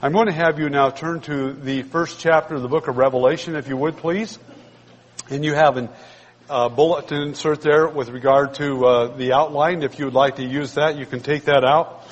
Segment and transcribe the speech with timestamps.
[0.00, 2.98] I'm going to have you now turn to the first chapter of the book of
[2.98, 4.38] Revelation, if you would please.
[5.28, 5.90] And you have a
[6.48, 9.82] uh, bullet to insert there with regard to uh, the outline.
[9.82, 12.06] If you would like to use that, you can take that out.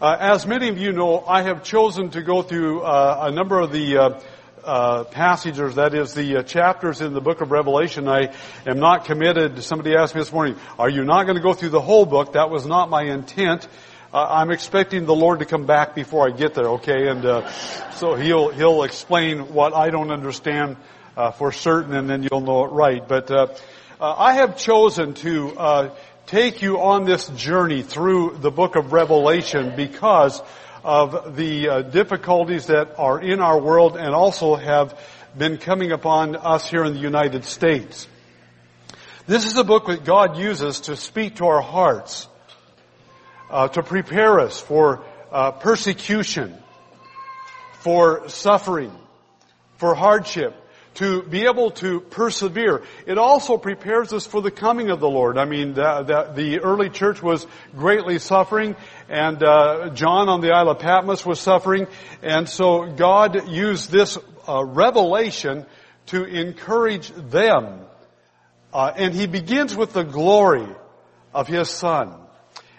[0.00, 3.58] Uh, as many of you know, I have chosen to go through uh, a number
[3.58, 4.20] of the uh,
[4.62, 8.06] uh, passages, that is the chapters in the book of Revelation.
[8.06, 8.32] I
[8.64, 9.60] am not committed.
[9.64, 12.34] Somebody asked me this morning, are you not going to go through the whole book?
[12.34, 13.66] That was not my intent
[14.14, 17.08] I'm expecting the Lord to come back before I get there, okay?
[17.08, 17.50] And uh,
[17.94, 20.76] so he'll he'll explain what I don't understand
[21.16, 23.06] uh, for certain, and then you'll know it right.
[23.06, 23.48] But uh,
[24.00, 25.90] uh, I have chosen to uh,
[26.26, 30.40] take you on this journey through the book of Revelation because
[30.84, 34.96] of the difficulties that are in our world and also have
[35.36, 38.06] been coming upon us here in the United States.
[39.26, 42.28] This is a book that God uses to speak to our hearts
[43.50, 46.56] uh, to prepare us for uh, persecution,
[47.80, 48.92] for suffering,
[49.76, 50.54] for hardship,
[50.94, 52.82] to be able to persevere.
[53.06, 55.38] It also prepares us for the coming of the Lord.
[55.38, 58.76] I mean, the, the, the early church was greatly suffering,
[59.08, 61.88] and uh, John on the Isle of Patmos was suffering,
[62.22, 65.66] and so God used this uh, revelation
[66.06, 67.80] to encourage them.
[68.72, 70.66] Uh, and he begins with the glory
[71.32, 72.23] of his son.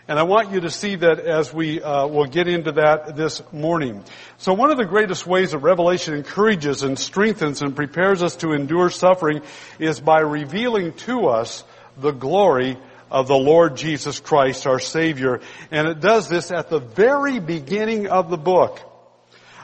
[0.07, 3.41] And I want you to see that as we uh, will get into that this
[3.51, 4.03] morning.
[4.37, 8.51] So one of the greatest ways that Revelation encourages and strengthens and prepares us to
[8.51, 9.41] endure suffering
[9.79, 11.63] is by revealing to us
[11.97, 12.77] the glory
[13.09, 15.41] of the Lord Jesus Christ, our Savior.
[15.71, 18.79] And it does this at the very beginning of the book.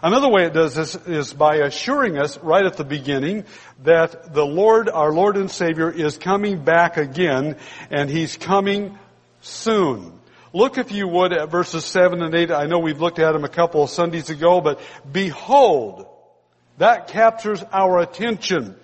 [0.02, 3.46] Another way it does this is by assuring us right at the beginning
[3.84, 7.58] that the Lord, our Lord and Savior, is coming back again,
[7.92, 8.98] and He's coming
[9.42, 10.18] soon.
[10.54, 12.52] Look, if you would, at verses 7 and 8.
[12.52, 16.08] I know we've looked at them a couple of Sundays ago, but behold,
[16.78, 18.76] that captures our attention.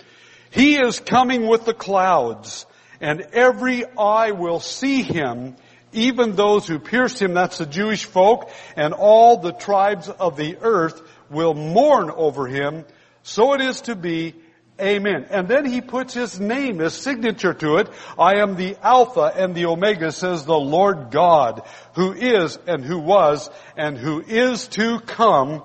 [0.50, 2.66] He is coming with the clouds,
[3.02, 5.58] and every eye will see him,
[5.92, 10.58] even those who pierced him, that's the Jewish folk, and all the tribes of the
[10.62, 12.86] earth will mourn over him.
[13.24, 14.36] So it is to be
[14.80, 15.26] Amen.
[15.32, 17.90] And then he puts his name, his signature to it.
[18.18, 21.64] I am the Alpha and the Omega, says the Lord God,
[21.96, 25.64] who is and who was and who is to come,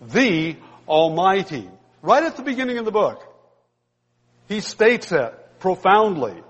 [0.00, 1.68] the Almighty.
[2.02, 3.20] Right at the beginning of the book,
[4.48, 6.40] he states that profoundly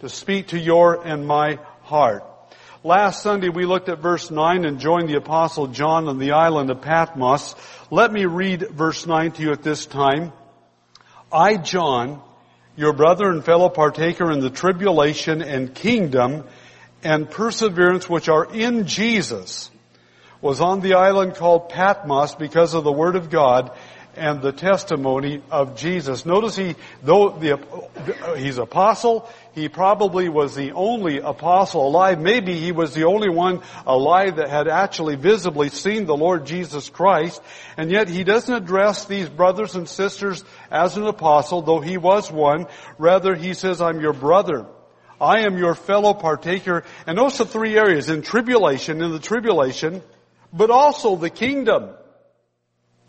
[0.00, 2.24] to speak to your and my heart.
[2.84, 6.70] Last Sunday we looked at verse 9 and joined the apostle John on the island
[6.70, 7.54] of Patmos.
[7.90, 10.32] Let me read verse 9 to you at this time.
[11.32, 12.22] I, John,
[12.76, 16.44] your brother and fellow partaker in the tribulation and kingdom
[17.02, 19.70] and perseverance which are in Jesus,
[20.40, 23.72] was on the island called Patmos because of the Word of God
[24.16, 26.24] and the testimony of Jesus.
[26.24, 29.28] Notice he, though the, he's apostle,
[29.58, 32.20] he probably was the only apostle alive.
[32.20, 36.88] Maybe he was the only one alive that had actually visibly seen the Lord Jesus
[36.88, 37.42] Christ.
[37.76, 42.30] And yet he doesn't address these brothers and sisters as an apostle, though he was
[42.30, 42.66] one.
[42.96, 44.66] Rather, he says, I'm your brother.
[45.20, 46.84] I am your fellow partaker.
[47.06, 48.08] And notice the three areas.
[48.08, 50.02] In tribulation, in the tribulation,
[50.52, 51.90] but also the kingdom.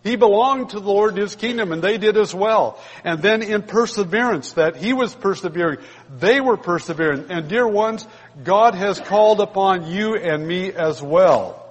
[0.04, 2.82] He belonged to the Lord and His kingdom and they did as well.
[3.04, 5.80] And then in perseverance, that He was persevering,
[6.18, 7.26] they were persevering.
[7.30, 8.08] And dear ones,
[8.44, 11.66] God has called upon you and me as well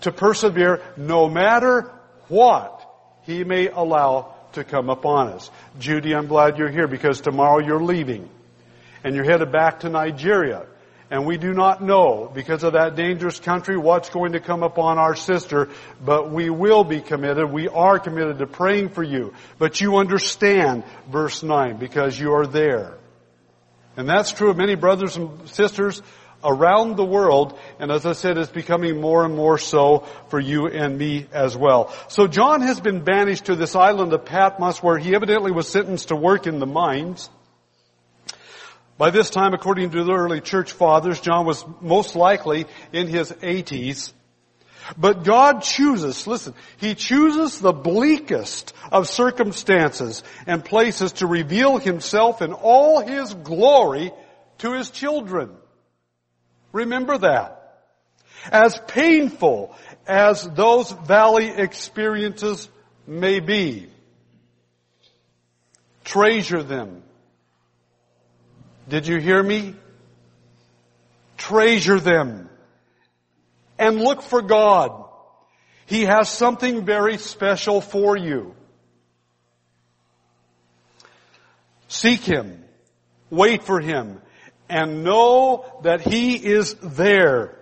[0.00, 1.90] to persevere no matter
[2.28, 2.84] what
[3.24, 5.50] He may allow to come upon us.
[5.78, 8.30] Judy, I'm glad you're here because tomorrow you're leaving
[9.04, 10.66] and you're headed back to Nigeria
[11.10, 14.98] and we do not know, because of that dangerous country, what's going to come upon
[14.98, 15.70] our sister,
[16.04, 17.50] but we will be committed.
[17.50, 19.32] We are committed to praying for you.
[19.58, 22.98] But you understand verse 9, because you are there.
[23.96, 26.02] And that's true of many brothers and sisters
[26.44, 30.68] around the world, and as I said, it's becoming more and more so for you
[30.68, 31.92] and me as well.
[32.08, 36.08] So John has been banished to this island of Patmos where he evidently was sentenced
[36.08, 37.28] to work in the mines.
[38.98, 43.30] By this time, according to the early church fathers, John was most likely in his
[43.30, 44.12] 80s.
[44.96, 52.42] But God chooses, listen, He chooses the bleakest of circumstances and places to reveal Himself
[52.42, 54.10] in all His glory
[54.58, 55.50] to His children.
[56.72, 57.54] Remember that.
[58.50, 62.68] As painful as those valley experiences
[63.06, 63.88] may be,
[66.04, 67.02] treasure them
[68.88, 69.74] did you hear me?
[71.36, 72.48] Treasure them
[73.78, 75.04] and look for God.
[75.86, 78.54] He has something very special for you.
[81.88, 82.64] Seek Him.
[83.30, 84.20] Wait for Him.
[84.68, 87.56] And know that He is there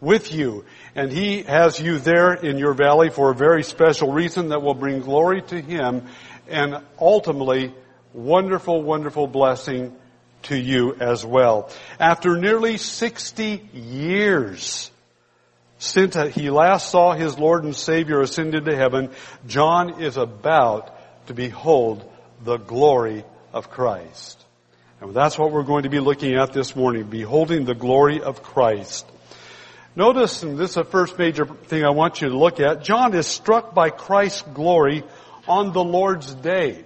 [0.00, 0.64] with you.
[0.94, 4.74] And He has you there in your valley for a very special reason that will
[4.74, 6.06] bring glory to Him
[6.48, 7.72] and ultimately
[8.12, 9.96] wonderful, wonderful blessing
[10.42, 11.70] to you as well.
[11.98, 14.90] After nearly 60 years
[15.78, 19.10] since he last saw his Lord and Savior ascend into heaven,
[19.46, 20.94] John is about
[21.26, 22.04] to behold
[22.44, 24.44] the glory of Christ.
[25.00, 28.42] And that's what we're going to be looking at this morning, beholding the glory of
[28.42, 29.06] Christ.
[29.96, 33.14] Notice, and this is the first major thing I want you to look at, John
[33.14, 35.02] is struck by Christ's glory
[35.48, 36.84] on the Lord's day.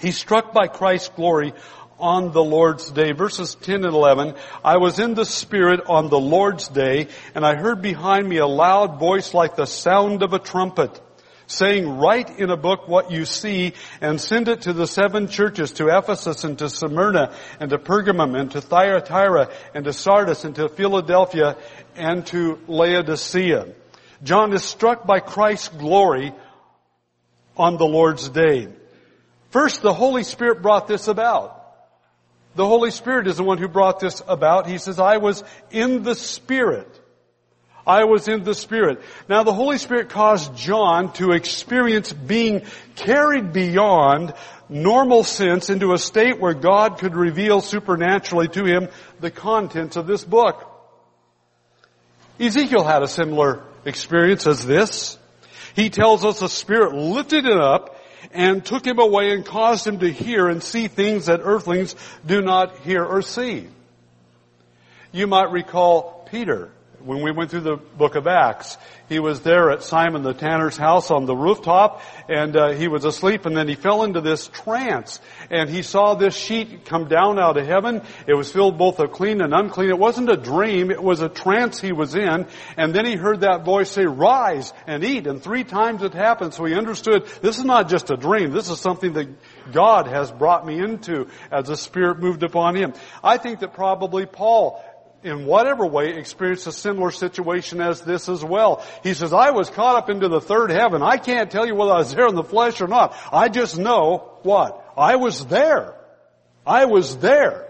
[0.00, 1.52] He's struck by Christ's glory
[2.00, 3.12] on the Lord's day.
[3.12, 7.54] Verses 10 and 11, I was in the Spirit on the Lord's day, and I
[7.54, 11.00] heard behind me a loud voice like the sound of a trumpet,
[11.46, 15.72] saying, write in a book what you see, and send it to the seven churches,
[15.72, 20.54] to Ephesus, and to Smyrna, and to Pergamum, and to Thyatira, and to Sardis, and
[20.56, 21.56] to Philadelphia,
[21.96, 23.74] and to Laodicea.
[24.22, 26.32] John is struck by Christ's glory
[27.56, 28.68] on the Lord's day.
[29.50, 31.59] First, the Holy Spirit brought this about.
[32.54, 34.66] The Holy Spirit is the one who brought this about.
[34.66, 37.00] He says, I was in the Spirit.
[37.86, 39.00] I was in the Spirit.
[39.28, 42.62] Now the Holy Spirit caused John to experience being
[42.96, 44.34] carried beyond
[44.68, 48.88] normal sense into a state where God could reveal supernaturally to him
[49.20, 50.66] the contents of this book.
[52.38, 55.18] Ezekiel had a similar experience as this.
[55.74, 57.99] He tells us the Spirit lifted it up
[58.32, 61.94] and took him away and caused him to hear and see things that earthlings
[62.24, 63.68] do not hear or see.
[65.12, 66.70] You might recall Peter
[67.04, 68.76] when we went through the book of Acts.
[69.08, 73.04] He was there at Simon the tanner's house on the rooftop and uh, he was
[73.04, 75.20] asleep and then he fell into this trance
[75.50, 78.02] and he saw this sheet come down out of heaven.
[78.28, 79.90] It was filled both of clean and unclean.
[79.90, 80.92] It wasn't a dream.
[80.92, 82.46] It was a trance he was in.
[82.76, 85.26] And then he heard that voice say, rise and eat.
[85.26, 86.54] And three times it happened.
[86.54, 88.52] So he understood this is not just a dream.
[88.52, 89.28] This is something that
[89.72, 92.94] God has brought me into as the Spirit moved upon him.
[93.24, 94.84] I think that probably Paul
[95.22, 98.84] in whatever way experienced a similar situation as this as well.
[99.02, 101.02] He says, I was caught up into the third heaven.
[101.02, 103.16] I can't tell you whether I was there in the flesh or not.
[103.32, 104.92] I just know what?
[104.96, 105.94] I was there.
[106.66, 107.66] I was there.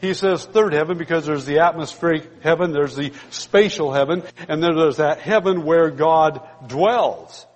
[0.00, 4.74] He says third heaven because there's the atmospheric heaven, there's the spatial heaven, and then
[4.74, 7.46] there's that heaven where God dwells.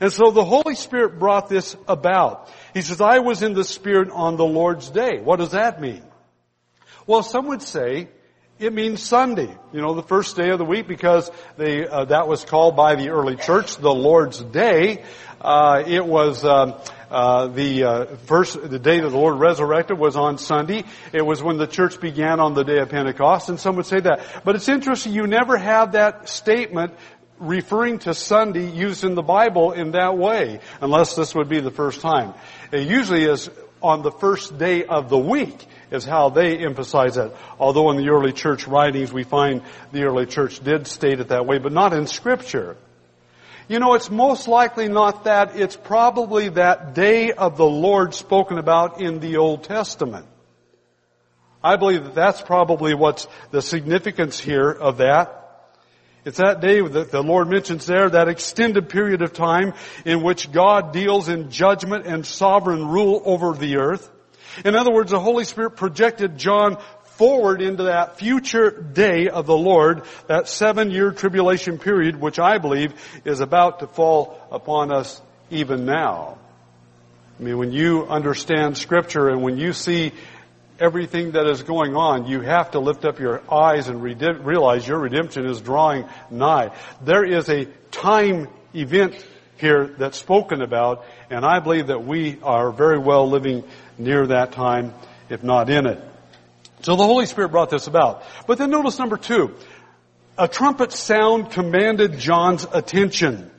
[0.00, 2.50] And so the Holy Spirit brought this about.
[2.74, 5.20] He says, I was in the Spirit on the Lord's day.
[5.20, 6.02] What does that mean?
[7.06, 8.08] Well, some would say
[8.58, 12.26] it means Sunday, you know, the first day of the week because they, uh, that
[12.26, 15.04] was called by the early church the Lord's Day.
[15.42, 16.74] Uh, it was um,
[17.10, 20.84] uh, the uh, first, the day that the Lord resurrected was on Sunday.
[21.12, 24.00] It was when the church began on the day of Pentecost, and some would say
[24.00, 24.42] that.
[24.42, 26.94] But it's interesting, you never have that statement
[27.38, 31.70] referring to Sunday used in the Bible in that way, unless this would be the
[31.70, 32.32] first time.
[32.72, 33.50] It usually is
[33.82, 37.34] on the first day of the week is how they emphasize that.
[37.58, 39.62] Although in the early church writings we find
[39.92, 42.76] the early church did state it that way, but not in scripture.
[43.68, 45.56] You know, it's most likely not that.
[45.56, 50.26] It's probably that day of the Lord spoken about in the Old Testament.
[51.64, 55.42] I believe that that's probably what's the significance here of that.
[56.24, 60.50] It's that day that the Lord mentions there, that extended period of time in which
[60.50, 64.10] God deals in judgment and sovereign rule over the earth.
[64.64, 66.78] In other words, the Holy Spirit projected John
[67.16, 72.58] forward into that future day of the Lord, that seven year tribulation period, which I
[72.58, 72.94] believe
[73.24, 75.20] is about to fall upon us
[75.50, 76.38] even now.
[77.38, 80.12] I mean, when you understand scripture and when you see
[80.78, 84.98] everything that is going on, you have to lift up your eyes and realize your
[84.98, 86.70] redemption is drawing nigh.
[87.02, 89.14] There is a time event
[89.56, 93.64] here that's spoken about, and I believe that we are very well living
[93.98, 94.92] near that time,
[95.28, 96.00] if not in it.
[96.82, 98.22] So the Holy Spirit brought this about.
[98.46, 99.54] But then notice number two.
[100.38, 103.50] A trumpet sound commanded John's attention.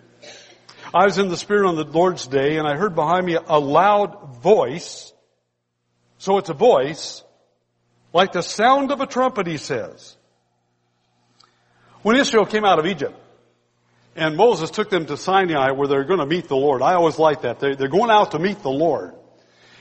[0.94, 3.60] I was in the Spirit on the Lord's day and I heard behind me a
[3.60, 5.12] loud voice.
[6.20, 7.24] So it's a voice,
[8.14, 10.16] like the sound of a trumpet, he says.
[12.02, 13.16] When Israel came out of Egypt,
[14.18, 16.82] and Moses took them to Sinai where they're going to meet the Lord.
[16.82, 17.60] I always like that.
[17.60, 19.14] They're, going out to meet the Lord.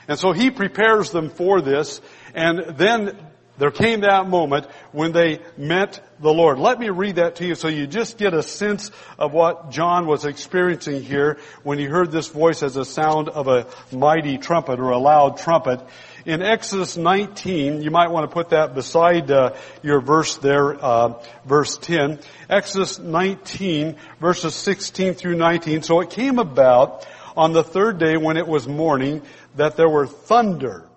[0.07, 1.99] And so he prepares them for this,
[2.33, 3.17] and then
[3.57, 6.59] there came that moment when they met the Lord.
[6.59, 10.05] Let me read that to you so you just get a sense of what John
[10.05, 14.79] was experiencing here when he heard this voice as a sound of a mighty trumpet
[14.79, 15.81] or a loud trumpet.
[16.27, 21.23] In Exodus 19, you might want to put that beside uh, your verse there, uh,
[21.45, 22.19] verse 10.
[22.49, 25.83] Exodus 19, verses 16 through 19.
[25.83, 27.07] So it came about
[27.37, 29.21] on the third day when it was morning
[29.55, 30.89] that there were thunder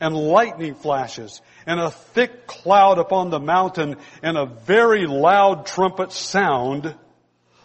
[0.00, 6.12] and lightning flashes and a thick cloud upon the mountain and a very loud trumpet
[6.12, 6.94] sound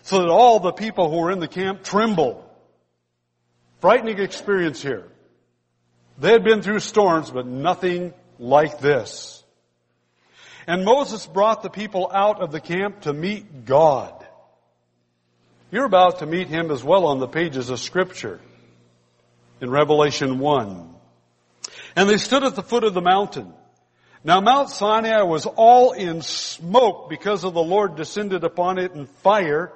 [0.02, 2.44] so that all the people who were in the camp trembled.
[3.80, 5.08] Frightening experience here.
[6.18, 9.44] They had been through storms, but nothing like this.
[10.68, 14.26] And Moses brought the people out of the camp to meet God.
[15.72, 18.40] You're about to meet him as well on the pages of scripture
[19.60, 20.96] in Revelation 1.
[21.96, 23.54] And they stood at the foot of the mountain.
[24.24, 29.06] Now Mount Sinai was all in smoke because of the Lord descended upon it in
[29.06, 29.74] fire.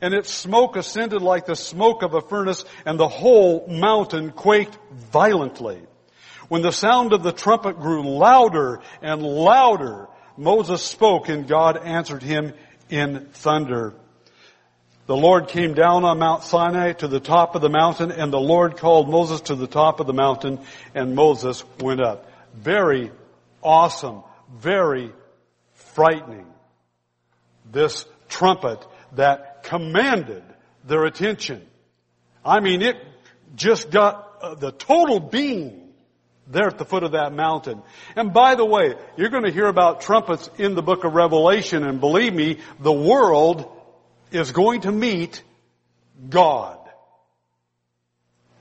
[0.00, 4.78] And its smoke ascended like the smoke of a furnace and the whole mountain quaked
[4.92, 5.80] violently.
[6.48, 12.22] When the sound of the trumpet grew louder and louder, Moses spoke and God answered
[12.22, 12.54] him
[12.88, 13.94] in thunder.
[15.06, 18.40] The Lord came down on Mount Sinai to the top of the mountain and the
[18.40, 20.60] Lord called Moses to the top of the mountain
[20.94, 22.30] and Moses went up.
[22.54, 23.10] Very
[23.62, 24.22] awesome,
[24.54, 25.12] very
[25.72, 26.46] frightening.
[27.70, 30.42] This trumpet that commanded
[30.84, 31.66] their attention.
[32.44, 32.96] I mean, it
[33.54, 35.88] just got uh, the total beam
[36.46, 37.82] there at the foot of that mountain.
[38.16, 41.84] And by the way, you're going to hear about trumpets in the book of Revelation,
[41.84, 43.70] and believe me, the world
[44.30, 45.42] is going to meet
[46.28, 46.78] God.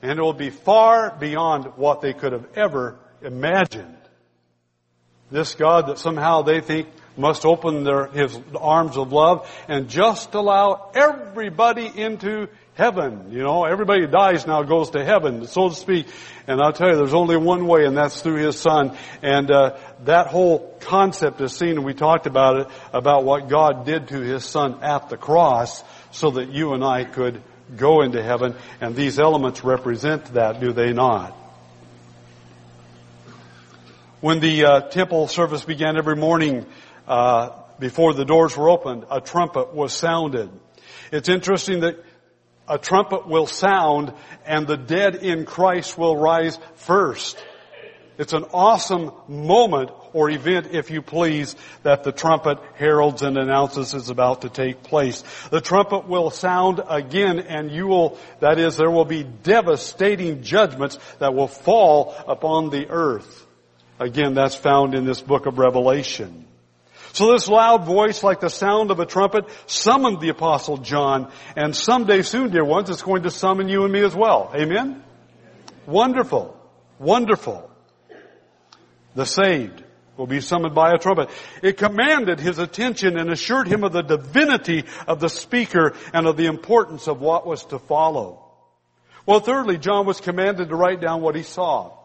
[0.02, 3.98] And it will be far beyond what they could have ever imagined.
[5.32, 10.34] This God that somehow they think must open their, his arms of love and just
[10.34, 13.32] allow everybody into heaven.
[13.32, 16.08] You know, everybody who dies now goes to heaven, so to speak.
[16.48, 18.96] And I'll tell you, there's only one way, and that's through His Son.
[19.22, 23.86] And uh, that whole concept is seen, and we talked about it, about what God
[23.86, 27.42] did to His Son at the cross, so that you and I could
[27.76, 28.56] go into heaven.
[28.80, 31.36] And these elements represent that, do they not?
[34.22, 36.66] When the uh, temple service began every morning,
[37.08, 37.50] uh,
[37.80, 40.50] before the doors were opened, a trumpet was sounded.
[41.12, 42.04] It's interesting that
[42.68, 44.14] a trumpet will sound
[44.46, 47.38] and the dead in Christ will rise first.
[48.18, 53.94] It's an awesome moment or event, if you please, that the trumpet heralds and announces
[53.94, 55.24] is about to take place.
[55.52, 60.98] The trumpet will sound again and you will, that is, there will be devastating judgments
[61.20, 63.46] that will fall upon the earth.
[64.00, 66.48] Again, that's found in this book of Revelation.
[67.18, 71.76] So this loud voice, like the sound of a trumpet, summoned the apostle John, and
[71.76, 74.52] someday soon, dear ones, it's going to summon you and me as well.
[74.54, 75.04] Amen?
[75.88, 76.56] Wonderful.
[77.00, 77.72] Wonderful.
[79.16, 79.84] The saved
[80.16, 81.32] will be summoned by a trumpet.
[81.64, 86.38] It commanded his attention and assured him of the divinity of the speaker and of
[86.38, 88.46] the importance of what was to follow.
[89.26, 91.97] Well, thirdly, John was commanded to write down what he saw.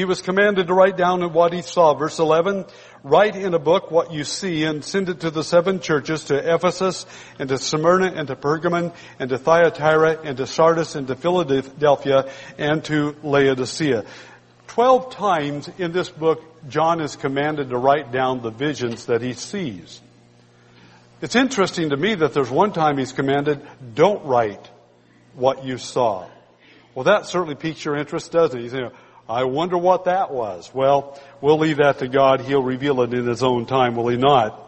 [0.00, 1.92] He was commanded to write down what he saw.
[1.92, 2.64] Verse 11,
[3.02, 6.54] write in a book what you see and send it to the seven churches, to
[6.54, 7.04] Ephesus,
[7.38, 12.32] and to Smyrna, and to Pergamon, and to Thyatira, and to Sardis, and to Philadelphia,
[12.56, 14.06] and to Laodicea.
[14.68, 19.34] Twelve times in this book, John is commanded to write down the visions that he
[19.34, 20.00] sees.
[21.20, 23.60] It's interesting to me that there's one time he's commanded,
[23.94, 24.66] don't write
[25.34, 26.26] what you saw.
[26.94, 28.64] Well, that certainly piques your interest, doesn't it?
[28.72, 28.90] You
[29.30, 30.74] I wonder what that was.
[30.74, 32.40] Well, we'll leave that to God.
[32.40, 34.58] He'll reveal it in His own time, will He not?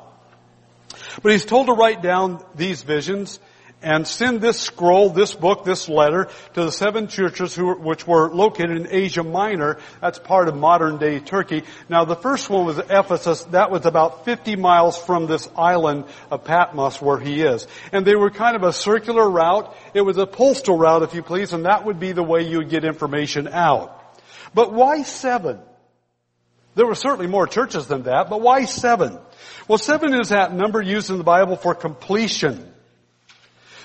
[1.20, 3.40] But He's told to write down these visions
[3.82, 8.32] and send this scroll, this book, this letter to the seven churches who, which were
[8.32, 9.78] located in Asia Minor.
[10.00, 11.64] That's part of modern day Turkey.
[11.88, 13.42] Now the first one was Ephesus.
[13.46, 17.66] That was about 50 miles from this island of Patmos where he is.
[17.90, 19.76] And they were kind of a circular route.
[19.92, 22.58] It was a postal route, if you please, and that would be the way you
[22.58, 23.98] would get information out.
[24.54, 25.60] But why seven?
[26.74, 29.18] There were certainly more churches than that, but why seven?
[29.68, 32.72] Well, seven is that number used in the Bible for completion.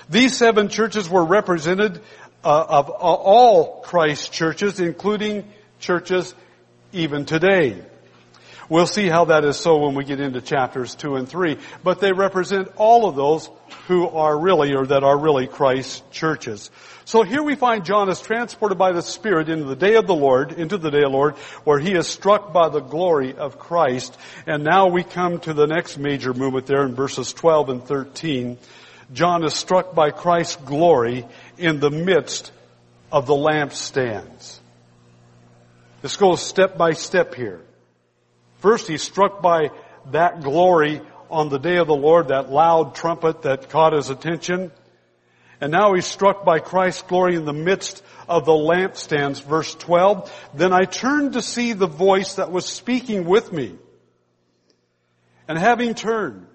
[0.08, 2.00] These seven churches were represented
[2.42, 5.44] uh, of all Christ churches, including
[5.80, 6.34] churches
[6.92, 7.82] even today.
[8.70, 11.58] We'll see how that is so when we get into chapters 2 and 3.
[11.82, 13.48] But they represent all of those
[13.86, 16.70] who are really, or that are really Christ's churches.
[17.08, 20.14] So here we find John is transported by the Spirit into the day of the
[20.14, 23.58] Lord, into the day of the Lord, where he is struck by the glory of
[23.58, 24.14] Christ.
[24.46, 28.58] And now we come to the next major movement there in verses 12 and 13.
[29.14, 31.24] John is struck by Christ's glory
[31.56, 32.52] in the midst
[33.10, 34.58] of the lampstands.
[36.02, 37.62] This goes step by step here.
[38.58, 39.70] First, he's struck by
[40.10, 41.00] that glory
[41.30, 44.72] on the day of the Lord, that loud trumpet that caught his attention.
[45.60, 49.42] And now he's struck by Christ's glory in the midst of the lampstands.
[49.42, 50.50] Verse 12.
[50.54, 53.76] Then I turned to see the voice that was speaking with me.
[55.48, 56.46] And having turned,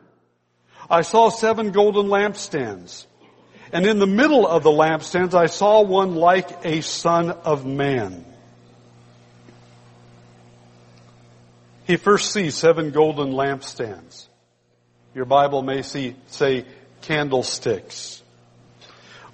[0.89, 3.05] I saw seven golden lampstands.
[3.74, 8.24] And in the middle of the lampstands, I saw one like a son of man.
[11.86, 14.27] He first sees seven golden lampstands.
[15.13, 16.65] Your Bible may see, say
[17.01, 18.23] candlesticks.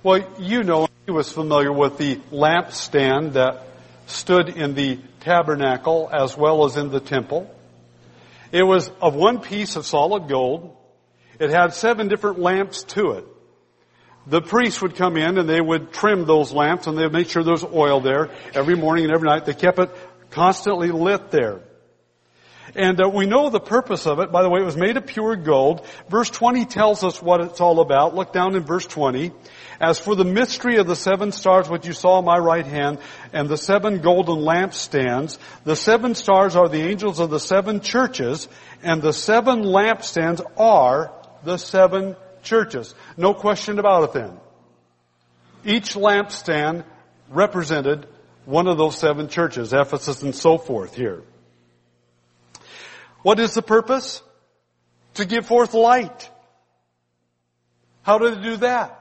[0.01, 3.65] Well, you know, he was familiar with the lampstand that
[4.07, 7.53] stood in the tabernacle as well as in the temple.
[8.51, 10.75] It was of one piece of solid gold.
[11.39, 13.25] It had seven different lamps to it
[14.29, 17.29] the priests would come in and they would trim those lamps and they would make
[17.29, 19.45] sure there was oil there every morning and every night.
[19.45, 19.89] They kept it
[20.29, 21.61] constantly lit there.
[22.75, 24.31] And uh, we know the purpose of it.
[24.31, 25.83] By the way, it was made of pure gold.
[26.07, 28.13] Verse 20 tells us what it's all about.
[28.13, 29.31] Look down in verse 20.
[29.79, 32.97] As for the mystery of the seven stars which you saw in my right hand
[33.31, 38.49] and the seven golden lampstands, the seven stars are the angels of the seven churches
[38.83, 42.93] and the seven lampstands are the seven churches.
[43.15, 44.37] No question about it then.
[45.63, 46.83] Each lampstand
[47.29, 48.05] represented
[48.45, 51.23] one of those seven churches, Ephesus and so forth here.
[53.21, 54.21] What is the purpose?
[55.15, 56.29] To give forth light.
[58.03, 58.98] How do they do that?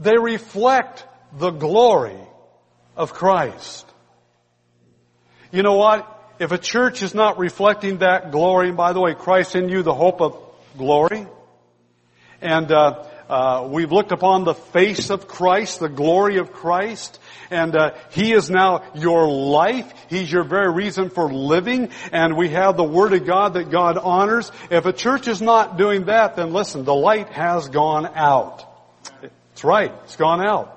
[0.00, 1.06] They reflect
[1.38, 2.18] the glory
[2.96, 3.86] of Christ.
[5.52, 6.16] You know what?
[6.38, 9.82] If a church is not reflecting that glory, and by the way, Christ in you,
[9.82, 10.42] the hope of
[10.78, 11.26] glory,
[12.40, 17.76] and uh, uh, we've looked upon the face of Christ, the glory of Christ, and
[17.76, 19.92] uh, He is now your life.
[20.08, 23.98] He's your very reason for living, and we have the Word of God that God
[23.98, 24.50] honors.
[24.70, 28.69] If a church is not doing that, then listen, the light has gone out.
[29.60, 30.74] It's right, it's gone out.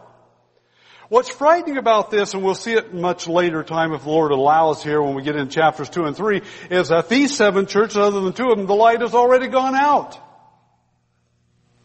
[1.07, 4.83] What's frightening about this, and we'll see it much later time if the Lord allows
[4.83, 8.19] here when we get in chapters 2 and 3, is that these seven churches, other
[8.19, 10.19] than two of them, the light has already gone out.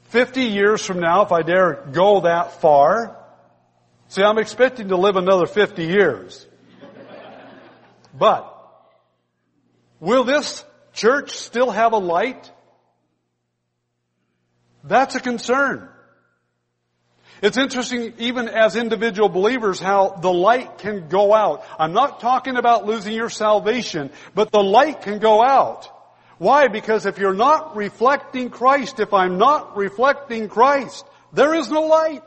[0.09, 3.17] 50 years from now, if I dare go that far,
[4.09, 6.45] see, I'm expecting to live another 50 years.
[8.13, 8.53] But,
[10.01, 12.51] will this church still have a light?
[14.83, 15.91] That's a concern.
[17.41, 21.65] It's interesting, even as individual believers, how the light can go out.
[21.79, 25.89] I'm not talking about losing your salvation, but the light can go out.
[26.39, 26.69] Why?
[26.69, 32.23] Because if you're not reflecting Christ, if I'm not reflecting Christ, there is no light.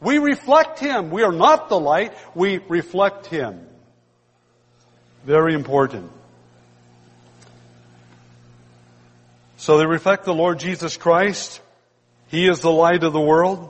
[0.00, 1.10] We reflect Him.
[1.10, 2.12] We are not the light.
[2.34, 3.66] We reflect Him.
[5.24, 6.10] Very important.
[9.56, 11.61] So they reflect the Lord Jesus Christ.
[12.32, 13.68] He is the light of the world.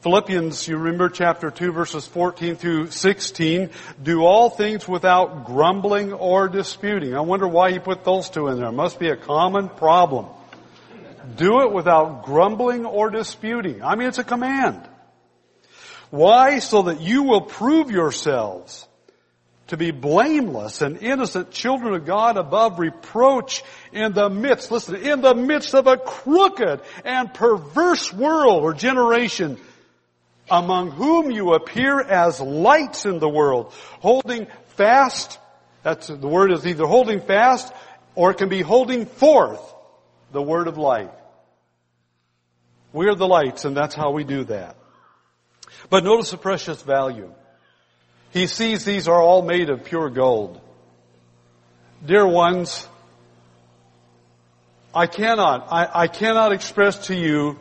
[0.00, 3.68] Philippians, you remember chapter 2 verses 14 through 16,
[4.02, 7.14] do all things without grumbling or disputing.
[7.14, 8.68] I wonder why he put those two in there.
[8.68, 10.24] It must be a common problem.
[11.36, 13.82] Do it without grumbling or disputing.
[13.82, 14.80] I mean, it's a command.
[16.08, 16.60] Why?
[16.60, 18.85] So that you will prove yourselves
[19.68, 25.20] to be blameless and innocent children of God above reproach in the midst, listen, in
[25.20, 29.58] the midst of a crooked and perverse world or generation
[30.48, 35.38] among whom you appear as lights in the world, holding fast,
[35.82, 37.72] that's, the word is either holding fast
[38.14, 39.60] or it can be holding forth
[40.32, 41.10] the word of light.
[42.92, 44.76] We are the lights and that's how we do that.
[45.90, 47.32] But notice the precious value.
[48.30, 50.60] He sees these are all made of pure gold.
[52.04, 52.86] Dear ones,
[54.94, 57.58] I cannot, I, I cannot express to you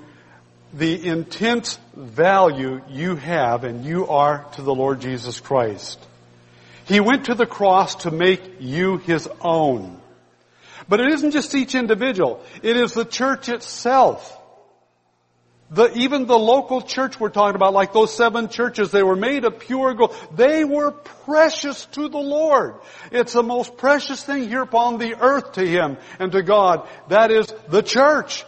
[0.73, 5.99] the intense value you have and you are to the Lord Jesus Christ.
[6.85, 9.99] He went to the cross to make you His own.
[10.87, 12.43] But it isn't just each individual.
[12.61, 14.39] It is the church itself.
[15.71, 19.45] The, even the local church we're talking about, like those seven churches, they were made
[19.45, 20.15] of pure gold.
[20.35, 22.75] They were precious to the Lord.
[23.11, 26.87] It's the most precious thing here upon the earth to Him and to God.
[27.07, 28.45] That is the church.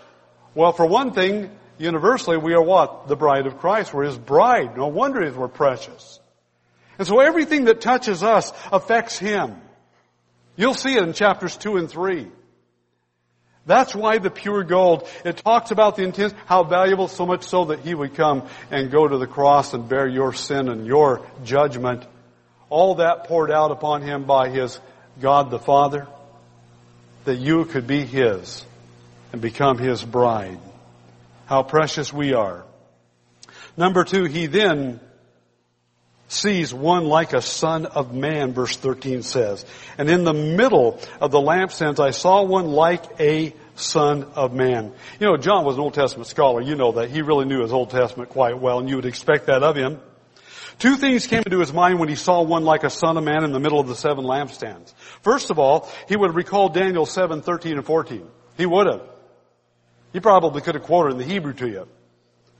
[0.54, 1.50] Well, for one thing,
[1.80, 3.08] universally, we are what?
[3.08, 3.96] The bride of Christ.
[3.96, 4.78] We're His bride.
[4.78, 6.20] No wonder we're precious.
[7.00, 9.60] And so everything that touches us affects Him.
[10.56, 12.28] You'll see it in chapters 2 and 3.
[13.68, 17.66] That's why the pure gold, it talks about the intent, how valuable, so much so
[17.66, 21.22] that he would come and go to the cross and bear your sin and your
[21.44, 22.06] judgment.
[22.70, 24.80] All that poured out upon him by his
[25.20, 26.08] God the Father,
[27.26, 28.66] that you could be his
[29.34, 30.60] and become his bride.
[31.46, 32.64] How precious we are.
[33.76, 35.02] Number two, he then
[36.28, 39.66] sees one like a son of man, verse 13 says.
[39.98, 44.94] And in the middle of the lampstands I saw one like a son of man.
[45.20, 46.62] You know, John was an Old Testament scholar.
[46.62, 47.10] You know that.
[47.10, 50.00] He really knew his Old Testament quite well, and you would expect that of him.
[50.80, 53.44] Two things came into his mind when he saw one like a son of man
[53.44, 54.94] in the middle of the seven lampstands.
[55.24, 58.28] First of all, he would recall Daniel 7, 13 and 14.
[58.58, 59.02] He would have.
[60.14, 61.88] He probably could have quoted in the Hebrew to you.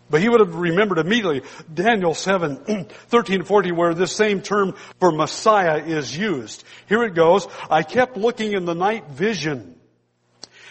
[0.10, 1.42] But he would have remembered immediately
[1.74, 6.64] Daniel 7, 13 14 where this same term for Messiah is used.
[6.88, 7.48] Here it goes.
[7.70, 9.76] I kept looking in the night vision.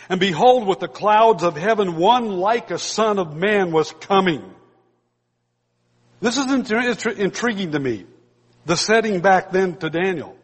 [0.08, 4.54] And behold, with the clouds of heaven, one like a son of man was coming.
[6.20, 8.06] This is intriguing to me.
[8.64, 10.36] The setting back then to Daniel.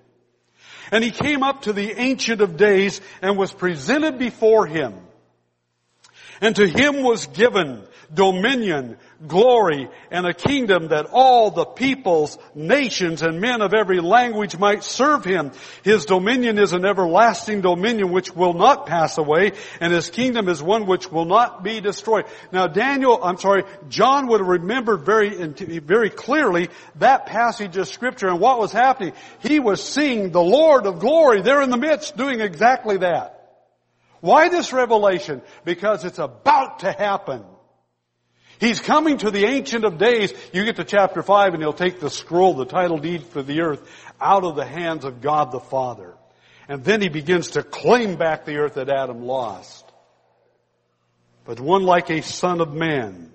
[0.91, 4.95] And he came up to the Ancient of Days and was presented before him.
[6.41, 8.97] And to him was given dominion,
[9.27, 14.85] glory, and a kingdom that all the peoples, nations, and men of every language might
[14.85, 15.53] serve him.
[15.83, 20.63] His dominion is an everlasting dominion which will not pass away, and his kingdom is
[20.63, 22.27] one which will not be destroyed.
[22.53, 25.31] Now Daniel, I'm sorry, John would have remembered very,
[25.81, 29.15] very clearly that passage of scripture and what was happening.
[29.41, 33.39] He was seeing the Lord of glory there in the midst doing exactly that.
[34.21, 35.43] Why this revelation?
[35.65, 37.45] Because it's about to happen.
[38.63, 40.33] He's coming to the Ancient of Days.
[40.53, 43.63] You get to chapter 5 and he'll take the scroll, the title deed for the
[43.63, 43.83] earth,
[44.21, 46.15] out of the hands of God the Father.
[46.69, 49.85] And then he begins to claim back the earth that Adam lost.
[51.45, 53.33] But one like a son of man.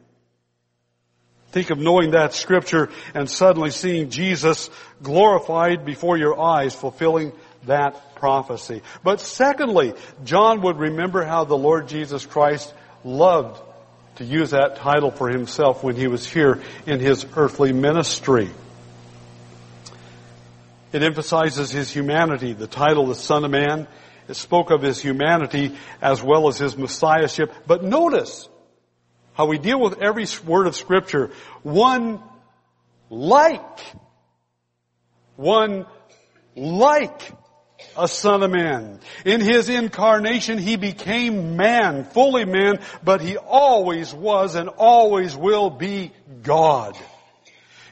[1.51, 4.69] Think of knowing that scripture and suddenly seeing Jesus
[5.03, 7.33] glorified before your eyes, fulfilling
[7.65, 8.81] that prophecy.
[9.03, 13.61] But secondly, John would remember how the Lord Jesus Christ loved
[14.17, 18.49] to use that title for himself when he was here in his earthly ministry.
[20.91, 22.53] It emphasizes his humanity.
[22.53, 23.87] The title, the Son of Man,
[24.27, 27.53] it spoke of his humanity as well as his messiahship.
[27.67, 28.49] But notice
[29.33, 31.31] how we deal with every word of scripture.
[31.61, 32.21] One
[33.09, 33.79] like.
[35.35, 35.85] One
[36.55, 37.31] like
[37.95, 38.99] a son of man.
[39.25, 45.69] In his incarnation, he became man, fully man, but he always was and always will
[45.69, 46.11] be
[46.43, 46.97] God.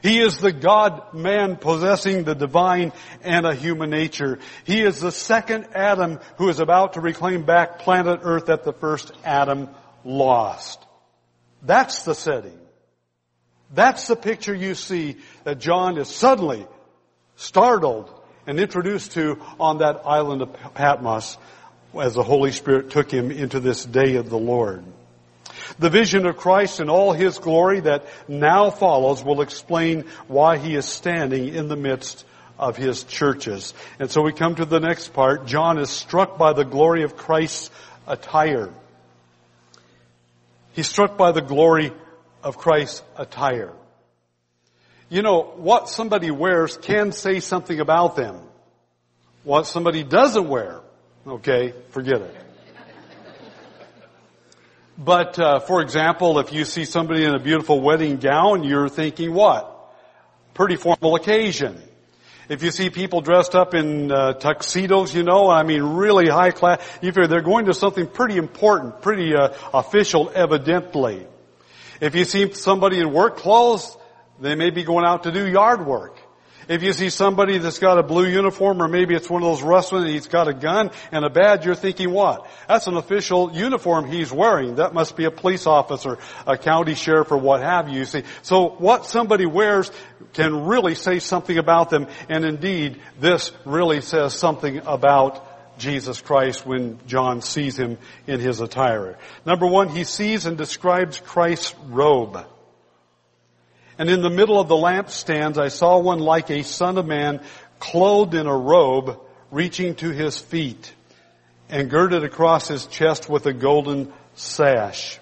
[0.02, 4.38] He is the God man possessing the divine and a human nature.
[4.64, 8.72] He is the second Adam who is about to reclaim back planet earth that the
[8.72, 9.68] first Adam
[10.04, 10.78] lost.
[11.62, 12.58] That's the setting.
[13.74, 16.66] That's the picture you see that John is suddenly
[17.34, 18.12] startled
[18.46, 21.36] and introduced to on that island of Patmos
[21.98, 24.84] as the Holy Spirit took him into this day of the Lord.
[25.78, 30.74] The vision of Christ in all His glory that now follows will explain why He
[30.74, 32.24] is standing in the midst
[32.58, 33.74] of His churches.
[33.98, 35.46] And so we come to the next part.
[35.46, 37.70] John is struck by the glory of Christ's
[38.06, 38.70] attire.
[40.72, 41.92] He's struck by the glory
[42.42, 43.72] of Christ's attire.
[45.08, 48.40] You know, what somebody wears can say something about them.
[49.44, 50.80] What somebody doesn't wear,
[51.26, 52.36] okay, forget it.
[54.98, 59.32] But, uh, for example, if you see somebody in a beautiful wedding gown, you're thinking
[59.32, 59.72] what?
[60.54, 61.80] Pretty formal occasion.
[62.48, 66.50] If you see people dressed up in uh, tuxedos, you know, I mean, really high
[66.50, 71.26] class, you figure they're going to something pretty important, pretty uh, official, evidently.
[72.00, 73.96] If you see somebody in work clothes,
[74.40, 76.18] they may be going out to do yard work.
[76.68, 79.62] If you see somebody that's got a blue uniform or maybe it's one of those
[79.62, 82.48] rustling and he's got a gun and a badge, you're thinking what?
[82.66, 84.76] That's an official uniform he's wearing.
[84.76, 88.24] That must be a police officer, a county sheriff or what have you, you see.
[88.42, 89.92] So what somebody wears
[90.32, 96.66] can really say something about them and indeed this really says something about Jesus Christ
[96.66, 99.18] when John sees him in his attire.
[99.44, 102.44] Number one, he sees and describes Christ's robe.
[103.98, 107.40] And in the middle of the lampstands, I saw one like a son of man
[107.78, 109.18] clothed in a robe
[109.50, 110.92] reaching to his feet
[111.68, 115.18] and girded across his chest with a golden sash.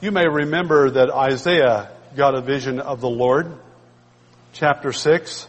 [0.00, 3.52] You may remember that Isaiah got a vision of the Lord,
[4.52, 5.48] chapter 6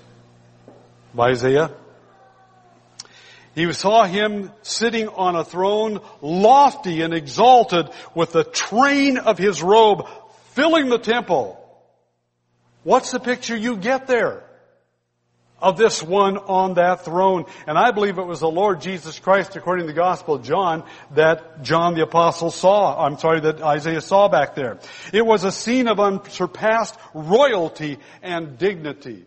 [1.13, 1.71] of Isaiah.
[3.53, 9.63] He saw him sitting on a throne, lofty and exalted, with the train of his
[9.63, 10.07] robe
[10.55, 11.61] filling the temple.
[12.83, 14.43] What's the picture you get there?
[15.61, 17.45] Of this one on that throne.
[17.65, 20.83] And I believe it was the Lord Jesus Christ, according to the Gospel of John,
[21.11, 24.79] that John the Apostle saw, I'm sorry, that Isaiah saw back there.
[25.13, 29.25] It was a scene of unsurpassed royalty and dignity.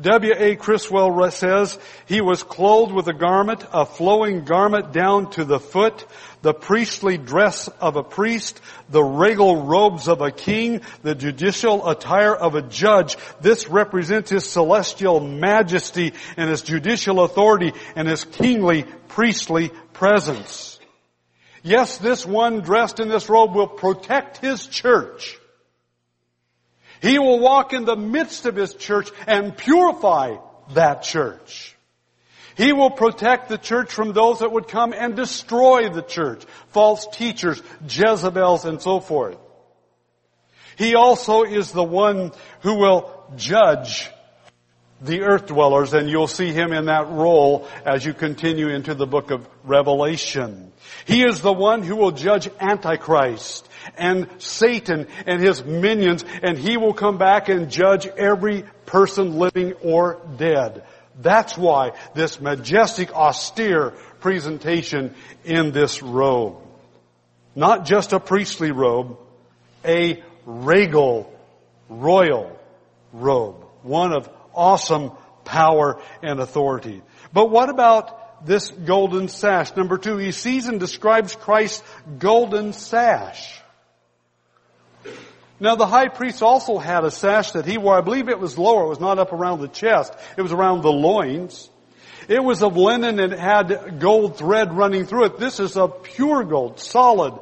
[0.00, 0.54] W.A.
[0.54, 6.06] Criswell says, he was clothed with a garment, a flowing garment down to the foot,
[6.42, 12.34] the priestly dress of a priest, the regal robes of a king, the judicial attire
[12.34, 13.16] of a judge.
[13.40, 20.78] This represents his celestial majesty and his judicial authority and his kingly priestly presence.
[21.64, 25.37] Yes, this one dressed in this robe will protect his church.
[27.00, 30.36] He will walk in the midst of His church and purify
[30.74, 31.76] that church.
[32.56, 36.44] He will protect the church from those that would come and destroy the church.
[36.70, 39.38] False teachers, Jezebels, and so forth.
[40.76, 44.10] He also is the one who will judge
[45.00, 49.06] the earth dwellers, and you'll see him in that role as you continue into the
[49.06, 50.72] book of Revelation.
[51.04, 56.76] He is the one who will judge Antichrist and Satan and his minions, and he
[56.76, 60.84] will come back and judge every person living or dead.
[61.20, 66.56] That's why this majestic, austere presentation in this robe.
[67.54, 69.18] Not just a priestly robe,
[69.84, 71.32] a regal,
[71.88, 72.58] royal
[73.12, 73.64] robe.
[73.82, 74.28] One of
[74.58, 75.12] awesome
[75.44, 77.02] power and authority.
[77.32, 79.74] But what about this golden sash?
[79.76, 81.82] Number two, he sees and describes Christ's
[82.18, 83.60] golden sash.
[85.60, 87.98] Now the high priest also had a sash that he wore.
[87.98, 88.84] I believe it was lower.
[88.84, 90.12] It was not up around the chest.
[90.36, 91.68] It was around the loins.
[92.28, 95.38] It was of linen and it had gold thread running through it.
[95.38, 97.34] This is of pure gold, solid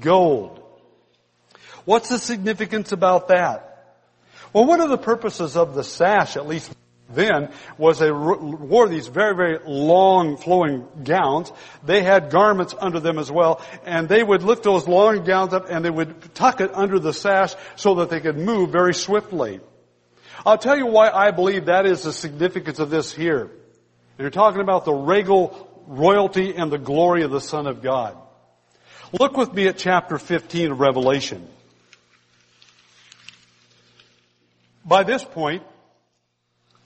[0.00, 0.60] gold.
[1.84, 3.71] What's the significance about that?
[4.52, 6.72] Well, one of the purposes of the sash, at least
[7.14, 11.52] then was they wore these very, very long flowing gowns.
[11.84, 15.66] They had garments under them as well, and they would lift those long gowns up
[15.68, 19.60] and they would tuck it under the sash so that they could move very swiftly.
[20.44, 23.50] I'll tell you why I believe that is the significance of this here.
[24.18, 28.16] You're talking about the regal royalty and the glory of the Son of God.
[29.18, 31.48] Look with me at chapter 15 of Revelation.
[34.84, 35.62] By this point,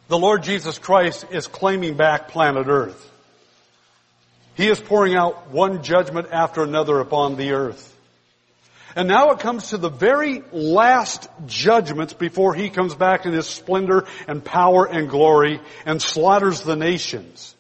[0.08, 3.02] the Lord Jesus Christ is claiming back planet earth.
[4.54, 7.94] He is pouring out one judgment after another upon the earth.
[8.94, 13.46] And now it comes to the very last judgments before he comes back in his
[13.46, 17.55] splendor and power and glory and slaughters the nations.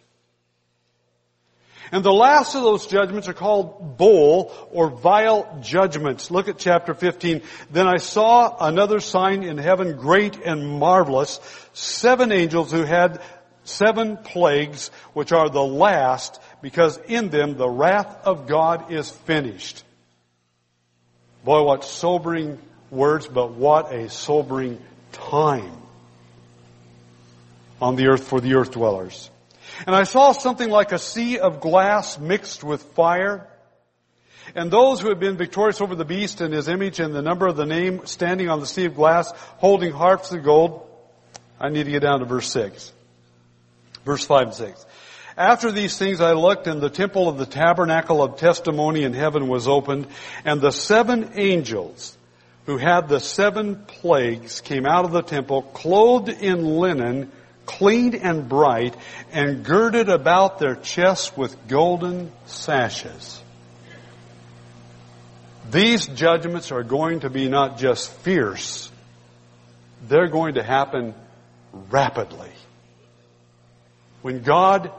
[1.92, 6.30] And the last of those judgments are called bowl or vial judgments.
[6.30, 7.42] Look at chapter 15.
[7.70, 11.38] Then I saw another sign in heaven great and marvelous.
[11.72, 13.20] Seven angels who had
[13.64, 19.84] seven plagues, which are the last, because in them the wrath of God is finished.
[21.44, 22.58] Boy, what sobering
[22.90, 24.80] words, but what a sobering
[25.12, 25.76] time
[27.80, 29.30] on the earth for the earth dwellers.
[29.86, 33.46] And I saw something like a sea of glass mixed with fire.
[34.54, 37.46] And those who had been victorious over the beast and his image and the number
[37.46, 40.88] of the name standing on the sea of glass, holding harps of gold.
[41.58, 42.92] I need to get down to verse 6.
[44.04, 44.86] Verse 5 and 6.
[45.36, 49.48] After these things I looked and the temple of the tabernacle of testimony in heaven
[49.48, 50.06] was opened
[50.44, 52.16] and the seven angels
[52.64, 57.30] who had the seven plagues came out of the temple clothed in linen
[57.66, 58.96] clean and bright,
[59.32, 63.42] and girded about their chests with golden sashes.
[65.70, 68.90] These judgments are going to be not just fierce,
[70.08, 71.14] they're going to happen
[71.90, 72.52] rapidly.
[74.22, 74.90] When God,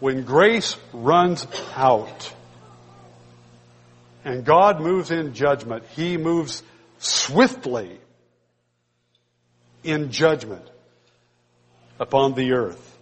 [0.00, 2.32] when grace runs out,
[4.24, 6.62] and God moves in judgment, He moves
[6.98, 7.98] swiftly
[9.82, 10.68] in judgment
[11.98, 12.98] upon the earth.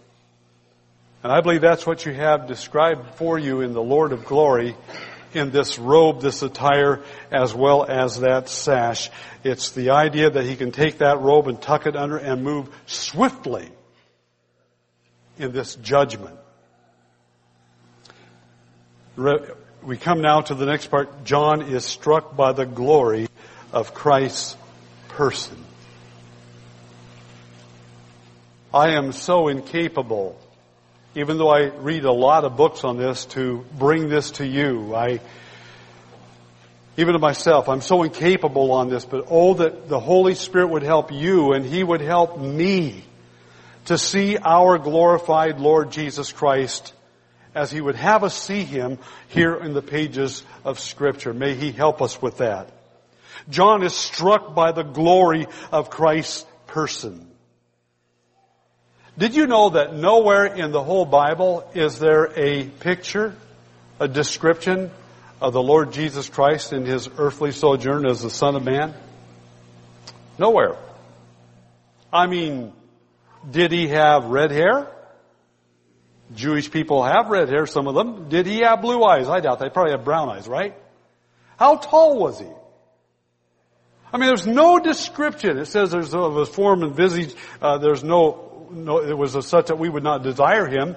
[1.23, 4.75] And I believe that's what you have described for you in the Lord of glory
[5.33, 9.09] in this robe, this attire, as well as that sash.
[9.43, 12.69] It's the idea that he can take that robe and tuck it under and move
[12.85, 13.69] swiftly
[15.37, 16.37] in this judgment.
[19.17, 21.23] We come now to the next part.
[21.23, 23.27] John is struck by the glory
[23.73, 24.55] of Christ's
[25.09, 25.57] person.
[28.77, 30.39] I am so incapable
[31.17, 34.93] even though I read a lot of books on this to bring this to you.
[34.93, 35.19] I,
[36.95, 40.83] even to myself, I'm so incapable on this, but oh that the Holy Spirit would
[40.83, 43.03] help you and He would help me
[43.85, 46.93] to see our glorified Lord Jesus Christ
[47.55, 51.33] as He would have us see Him here in the pages of Scripture.
[51.33, 52.69] May He help us with that.
[53.49, 57.27] John is struck by the glory of Christ's person.
[59.17, 63.35] Did you know that nowhere in the whole Bible is there a picture,
[63.99, 64.91] a description
[65.41, 68.93] of the Lord Jesus Christ in his earthly sojourn as the Son of Man?
[70.37, 70.75] Nowhere.
[72.13, 72.73] I mean,
[73.49, 74.87] did he have red hair?
[76.35, 78.29] Jewish people have red hair, some of them.
[78.29, 79.27] Did he have blue eyes?
[79.29, 80.75] I doubt they probably had brown eyes, right?
[81.57, 82.47] How tall was he?
[84.13, 85.57] I mean, there's no description.
[85.57, 87.33] It says there's of form and visage.
[87.61, 90.95] Uh, there's no no, it was such that we would not desire him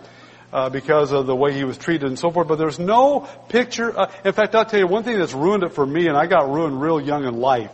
[0.52, 2.48] uh, because of the way he was treated and so forth.
[2.48, 3.98] But there's no picture.
[3.98, 6.26] Uh, in fact, I'll tell you one thing that's ruined it for me, and I
[6.26, 7.70] got ruined real young in life.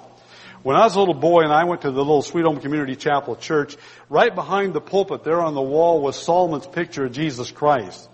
[0.62, 2.96] When I was a little boy and I went to the little Sweet Home Community
[2.96, 3.76] Chapel church,
[4.08, 8.08] right behind the pulpit there on the wall was Sallman's picture of Jesus Christ.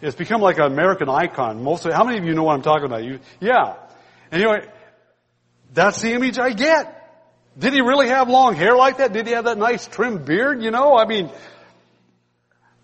[0.00, 1.64] It's become like an American icon.
[1.64, 3.02] Mostly, how many of you know what I'm talking about?
[3.02, 3.74] You, yeah.
[4.30, 4.68] Anyway,
[5.72, 6.93] that's the image I get.
[7.58, 9.12] Did he really have long hair like that?
[9.12, 10.62] Did he have that nice trimmed beard?
[10.62, 11.30] You know, I mean,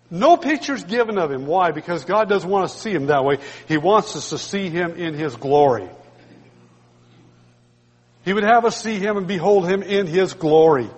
[0.09, 1.45] no pictures given of him.
[1.45, 1.71] Why?
[1.71, 3.39] Because God doesn't want us to see him that way.
[3.67, 5.89] He wants us to see him in his glory.
[8.23, 10.89] He would have us see him and behold him in his glory.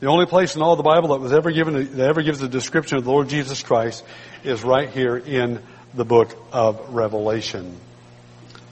[0.00, 2.48] The only place in all the Bible that was ever given, that ever gives a
[2.48, 4.04] description of the Lord Jesus Christ
[4.44, 5.60] is right here in
[5.94, 7.80] the book of Revelation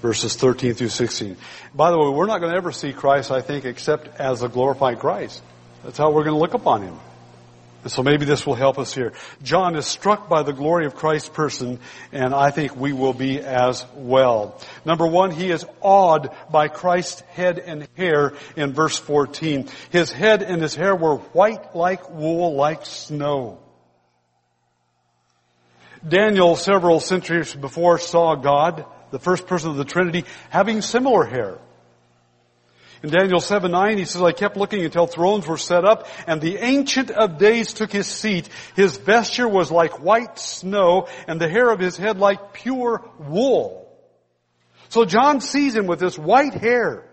[0.06, 1.36] verses 13 through 16.
[1.74, 4.48] By the way, we're not going to ever see Christ, I think, except as a
[4.48, 5.42] glorified Christ.
[5.82, 6.96] That's how we're going to look upon Him.
[7.82, 9.14] And so maybe this will help us here.
[9.42, 11.80] John is struck by the glory of Christ's person,
[12.12, 14.60] and I think we will be as well.
[14.84, 19.68] Number one, he is awed by Christ's head and hair in verse 14.
[19.90, 23.58] His head and his hair were white like wool, like snow.
[26.06, 31.58] Daniel, several centuries before, saw God the first person of the Trinity, having similar hair.
[33.02, 36.40] In Daniel 7 9, he says, I kept looking until thrones were set up, and
[36.40, 38.48] the Ancient of Days took his seat.
[38.74, 43.86] His vesture was like white snow, and the hair of his head like pure wool.
[44.88, 47.04] So John sees him with this white hair.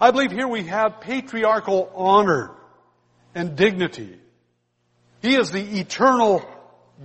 [0.00, 2.50] I believe here we have patriarchal honor
[3.34, 4.18] and dignity.
[5.22, 6.44] He is the eternal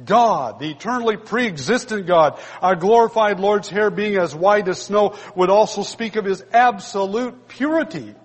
[0.06, 5.50] God, the eternally pre-existent God, our glorified Lord's hair being as white as snow would
[5.50, 8.16] also speak of His absolute purity.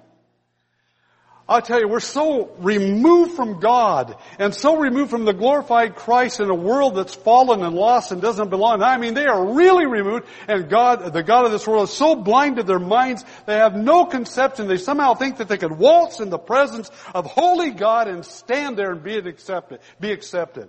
[1.48, 6.40] I'll tell you, we're so removed from God and so removed from the glorified Christ
[6.40, 8.83] in a world that's fallen and lost and doesn't belong.
[8.83, 12.16] I mean, they are really removed and God, the God of this world is so
[12.16, 14.66] blinded their minds, they have no conception.
[14.66, 18.76] They somehow think that they can waltz in the presence of holy God and stand
[18.76, 20.68] there and be accepted, be accepted.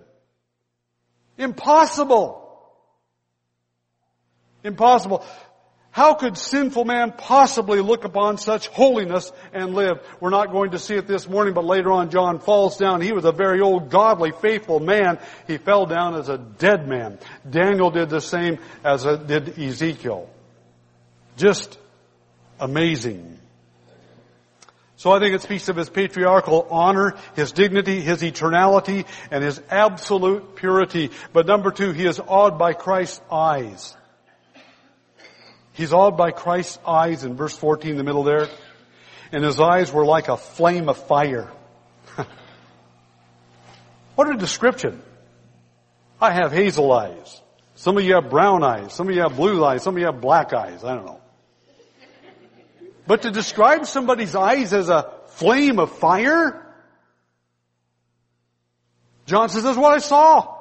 [1.37, 2.43] Impossible.
[4.63, 5.25] Impossible.
[5.97, 9.97] How could sinful man possibly look upon such holiness and live?
[10.19, 13.01] We're not going to see it this morning, but later on John falls down.
[13.01, 15.17] He was a very old, godly, faithful man.
[15.47, 17.17] He fell down as a dead man.
[17.49, 20.29] Daniel did the same as uh, did Ezekiel.
[21.35, 21.79] Just
[22.59, 23.39] amazing.
[24.97, 29.61] So I think it speaks of his patriarchal honor, his dignity, his eternality, and his
[29.69, 31.11] absolute purity.
[31.31, 33.95] But number two, he is awed by Christ's eyes.
[35.73, 38.47] He's awed by Christ's eyes in verse 14, the middle there.
[39.31, 41.47] And his eyes were like a flame of fire.
[44.15, 44.99] what a description.
[46.19, 47.41] I have hazel eyes.
[47.75, 48.93] Some of you have brown eyes.
[48.93, 49.83] Some of you have blue eyes.
[49.83, 50.83] Some of you have black eyes.
[50.83, 51.21] I don't know.
[53.07, 56.63] But to describe somebody's eyes as a flame of fire,
[59.25, 60.55] John says, that's what I saw.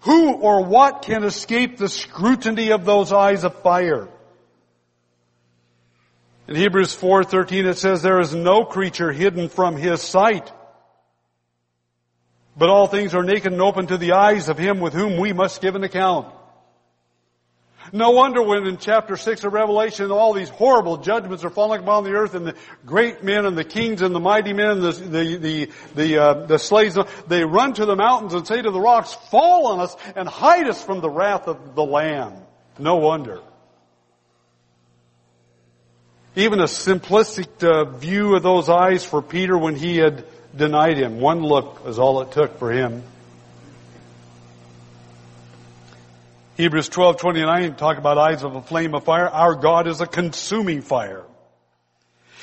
[0.00, 4.08] Who or what can escape the scrutiny of those eyes of fire?
[6.48, 10.50] In Hebrews 4:13 it says there is no creature hidden from his sight.
[12.56, 15.32] But all things are naked and open to the eyes of him with whom we
[15.32, 16.34] must give an account.
[17.92, 22.04] No wonder when in chapter 6 of Revelation all these horrible judgments are falling upon
[22.04, 22.54] the earth and the
[22.86, 26.46] great men and the kings and the mighty men and the, the, the, the, uh,
[26.46, 29.96] the slaves, they run to the mountains and say to the rocks, fall on us
[30.14, 32.34] and hide us from the wrath of the Lamb.
[32.78, 33.40] No wonder.
[36.36, 40.24] Even a simplistic uh, view of those eyes for Peter when he had
[40.56, 41.20] denied him.
[41.20, 43.02] One look is all it took for him.
[46.60, 49.26] Hebrews 12:29 talk about eyes of a flame of fire.
[49.26, 51.24] Our God is a consuming fire.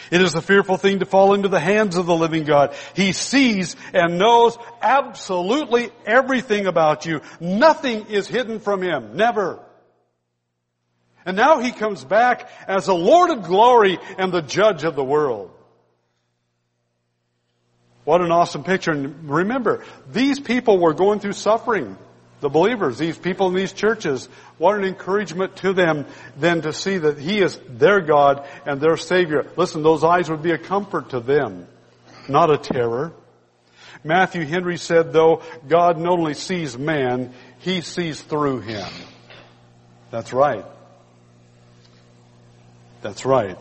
[0.09, 2.73] It is a fearful thing to fall into the hands of the living God.
[2.95, 7.21] He sees and knows absolutely everything about you.
[7.39, 9.15] Nothing is hidden from Him.
[9.15, 9.59] Never.
[11.23, 15.03] And now He comes back as the Lord of glory and the judge of the
[15.03, 15.51] world.
[18.03, 18.93] What an awesome picture.
[18.93, 21.97] And remember, these people were going through suffering
[22.39, 26.05] the believers, these people in these churches, what an encouragement to them
[26.37, 29.47] then to see that He is their God and their Savior.
[29.55, 31.67] Listen, those eyes would be a comfort to them,
[32.29, 33.11] not a terror.
[34.03, 38.87] Matthew Henry said though, God not only sees man, He sees through him.
[40.11, 40.65] That's right.
[43.01, 43.57] That's right.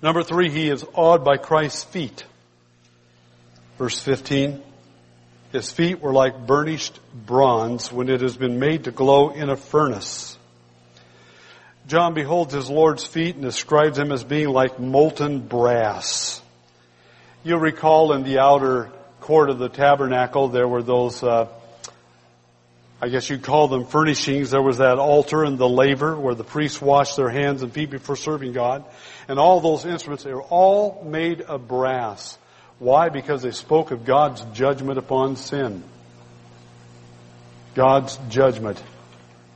[0.00, 2.24] Number three, He is awed by Christ's feet.
[3.78, 4.62] Verse 15.
[5.52, 9.56] His feet were like burnished bronze when it has been made to glow in a
[9.56, 10.38] furnace.
[11.86, 16.40] John beholds his Lord's feet and describes them as being like molten brass.
[17.44, 18.90] You'll recall in the outer
[19.20, 21.48] court of the tabernacle there were those, uh,
[23.02, 24.52] I guess you'd call them furnishings.
[24.52, 27.90] There was that altar and the laver where the priests washed their hands and feet
[27.90, 28.84] before serving God.
[29.28, 32.38] And all those instruments, they were all made of brass.
[32.82, 33.10] Why?
[33.10, 35.84] Because they spoke of God's judgment upon sin.
[37.76, 38.82] God's judgment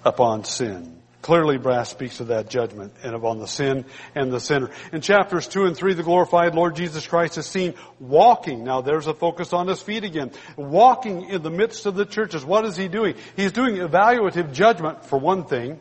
[0.05, 1.03] upon sin.
[1.23, 4.71] Clearly brass speaks of that judgment and upon the sin and the sinner.
[4.93, 8.63] In chapters 2 and 3, the glorified Lord Jesus Christ is seen walking.
[8.63, 10.31] Now there's a focus on his feet again.
[10.55, 12.45] Walking in the midst of the churches.
[12.45, 13.17] What is he doing?
[13.35, 15.81] He's doing evaluative judgment for one thing.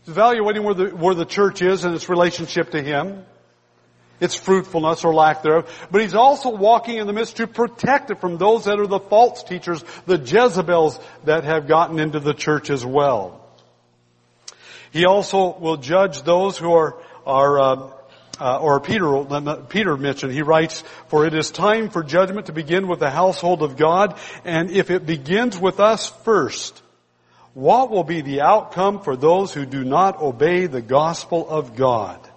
[0.00, 3.26] He's evaluating where the, where the church is and its relationship to him
[4.20, 5.88] its fruitfulness or lack thereof.
[5.90, 9.00] But he's also walking in the midst to protect it from those that are the
[9.00, 13.44] false teachers, the Jezebels that have gotten into the church as well.
[14.90, 16.96] He also will judge those who are,
[17.26, 17.90] are, uh,
[18.40, 22.88] uh, or Peter, Peter mentioned, he writes, for it is time for judgment to begin
[22.88, 26.82] with the household of God, and if it begins with us first,
[27.54, 32.27] what will be the outcome for those who do not obey the gospel of God?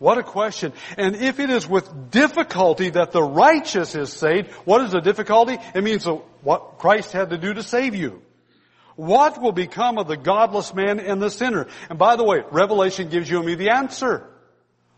[0.00, 0.72] What a question.
[0.96, 5.58] And if it is with difficulty that the righteous is saved, what is the difficulty?
[5.74, 6.06] It means
[6.40, 8.22] what Christ had to do to save you.
[8.96, 11.66] What will become of the godless man and the sinner?
[11.90, 14.26] And by the way, Revelation gives you and me the answer.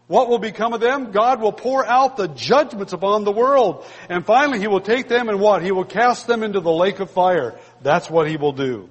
[0.07, 1.11] What will become of them?
[1.11, 3.85] God will pour out the judgments upon the world.
[4.09, 5.65] And finally, He will take them and what?
[5.65, 7.59] He will cast them into the lake of fire.
[7.83, 8.89] That's what He will do.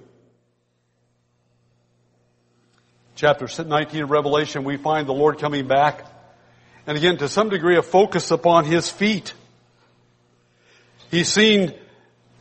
[3.21, 6.07] Chapter 19 of Revelation, we find the Lord coming back.
[6.87, 9.35] And again, to some degree, a focus upon His feet.
[11.11, 11.75] He's seen,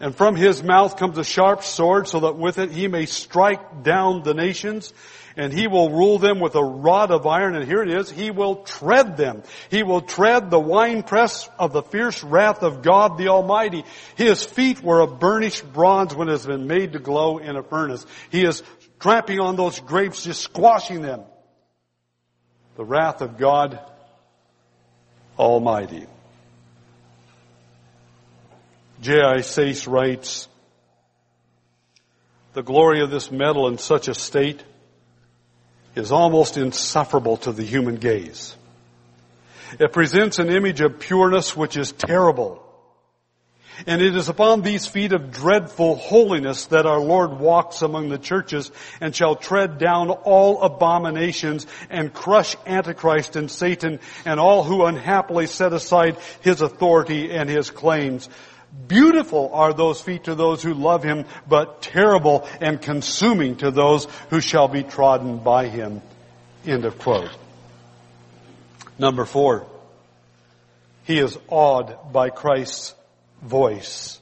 [0.00, 3.82] and from His mouth comes a sharp sword so that with it He may strike
[3.82, 4.94] down the nations
[5.36, 7.56] and He will rule them with a rod of iron.
[7.56, 9.42] And here it is, He will tread them.
[9.70, 13.84] He will tread the winepress of the fierce wrath of God the Almighty.
[14.16, 17.62] His feet were of burnished bronze when it has been made to glow in a
[17.62, 18.04] furnace.
[18.30, 18.62] He is
[19.00, 21.22] tramping on those grapes, just squashing them.
[22.76, 23.80] The wrath of God
[25.38, 26.06] Almighty.
[29.00, 29.38] J.I.
[29.38, 30.46] Seiss writes,
[32.52, 34.62] the glory of this metal in such a state
[35.94, 38.54] is almost insufferable to the human gaze.
[39.78, 42.59] It presents an image of pureness which is terrible
[43.86, 48.18] and it is upon these feet of dreadful holiness that our Lord walks among the
[48.18, 48.70] churches
[49.00, 55.46] and shall tread down all abominations and crush Antichrist and Satan and all who unhappily
[55.46, 58.28] set aside his authority and his claims.
[58.86, 64.06] Beautiful are those feet to those who love him, but terrible and consuming to those
[64.30, 66.02] who shall be trodden by him.
[66.64, 67.30] End of quote.
[68.98, 69.66] Number four.
[71.04, 72.94] He is awed by Christ's
[73.42, 74.20] voice.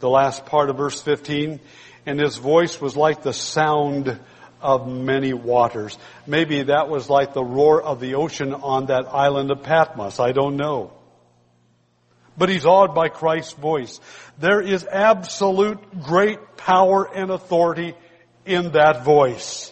[0.00, 1.60] The last part of verse 15,
[2.06, 4.18] and his voice was like the sound
[4.60, 5.98] of many waters.
[6.26, 10.20] Maybe that was like the roar of the ocean on that island of Patmos.
[10.20, 10.92] I don't know.
[12.36, 14.00] But he's awed by Christ's voice.
[14.38, 17.94] There is absolute great power and authority
[18.44, 19.70] in that voice.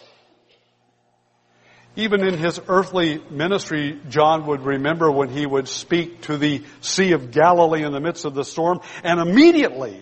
[1.95, 7.11] Even in his earthly ministry, John would remember when he would speak to the Sea
[7.11, 10.01] of Galilee in the midst of the storm, and immediately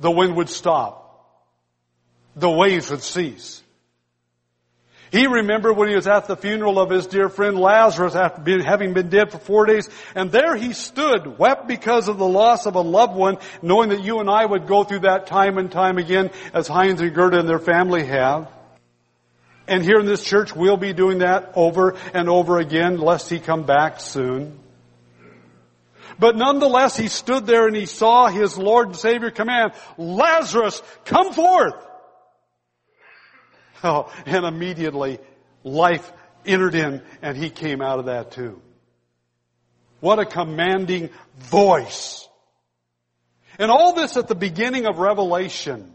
[0.00, 0.98] the wind would stop.
[2.36, 3.62] The waves would cease.
[5.10, 8.94] He remembered when he was at the funeral of his dear friend Lazarus after having
[8.94, 12.76] been dead for four days, and there he stood, wept because of the loss of
[12.76, 15.98] a loved one, knowing that you and I would go through that time and time
[15.98, 18.48] again, as Heinz and Gerda and their family have.
[19.72, 23.40] And here in this church, we'll be doing that over and over again, lest he
[23.40, 24.60] come back soon.
[26.18, 31.32] But nonetheless, he stood there and he saw his Lord and Savior command, Lazarus, come
[31.32, 31.74] forth!
[33.84, 35.18] Oh, and immediately
[35.64, 36.12] life
[36.46, 38.62] entered in and he came out of that too.
[39.98, 42.28] What a commanding voice.
[43.58, 45.92] And all this at the beginning of Revelation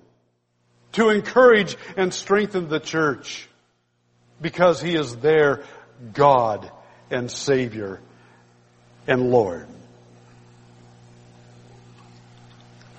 [0.94, 3.48] to encourage and strengthen the church
[4.42, 5.64] because he is their
[6.14, 6.72] God
[7.10, 8.00] and Savior
[9.08, 9.68] and Lord.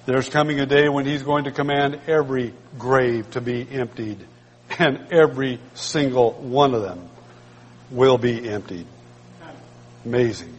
[0.07, 4.19] There's coming a day when he's going to command every grave to be emptied
[4.79, 7.09] and every single one of them
[7.91, 8.87] will be emptied.
[10.07, 10.55] Amazing.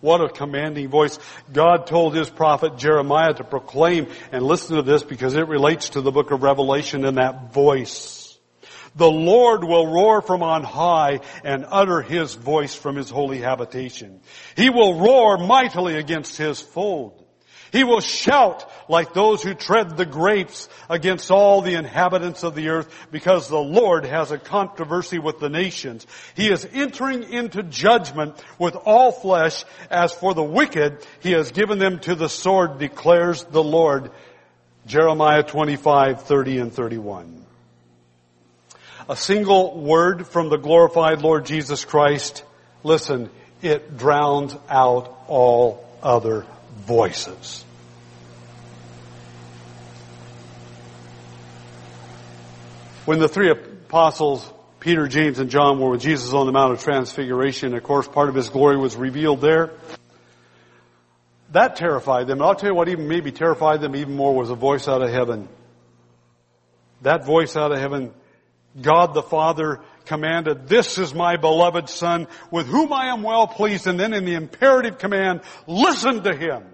[0.00, 1.18] What a commanding voice.
[1.52, 6.00] God told his prophet Jeremiah to proclaim and listen to this because it relates to
[6.00, 8.17] the book of Revelation in that voice.
[8.98, 14.20] The Lord will roar from on high and utter his voice from his holy habitation.
[14.56, 17.24] He will roar mightily against his fold.
[17.70, 22.70] He will shout like those who tread the grapes against all the inhabitants of the
[22.70, 26.04] earth because the Lord has a controversy with the nations.
[26.34, 29.64] He is entering into judgment with all flesh.
[29.92, 34.10] As for the wicked, he has given them to the sword, declares the Lord.
[34.86, 37.37] Jeremiah 25, 30 and 31.
[39.08, 42.44] A single word from the glorified Lord Jesus Christ.
[42.82, 43.30] Listen,
[43.62, 46.44] it drowns out all other
[46.76, 47.64] voices.
[53.06, 54.46] When the three apostles,
[54.80, 58.28] Peter, James, and John were with Jesus on the Mount of Transfiguration, of course part
[58.28, 59.70] of his glory was revealed there.
[61.52, 62.40] That terrified them.
[62.40, 65.00] And I'll tell you what even maybe terrified them even more was a voice out
[65.00, 65.48] of heaven.
[67.00, 68.12] That voice out of heaven,
[68.80, 73.86] God the Father commanded, this is my beloved son with whom I am well pleased.
[73.86, 76.64] And then in the imperative command, listen to him.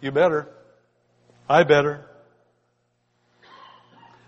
[0.00, 0.48] You better.
[1.48, 2.04] I better.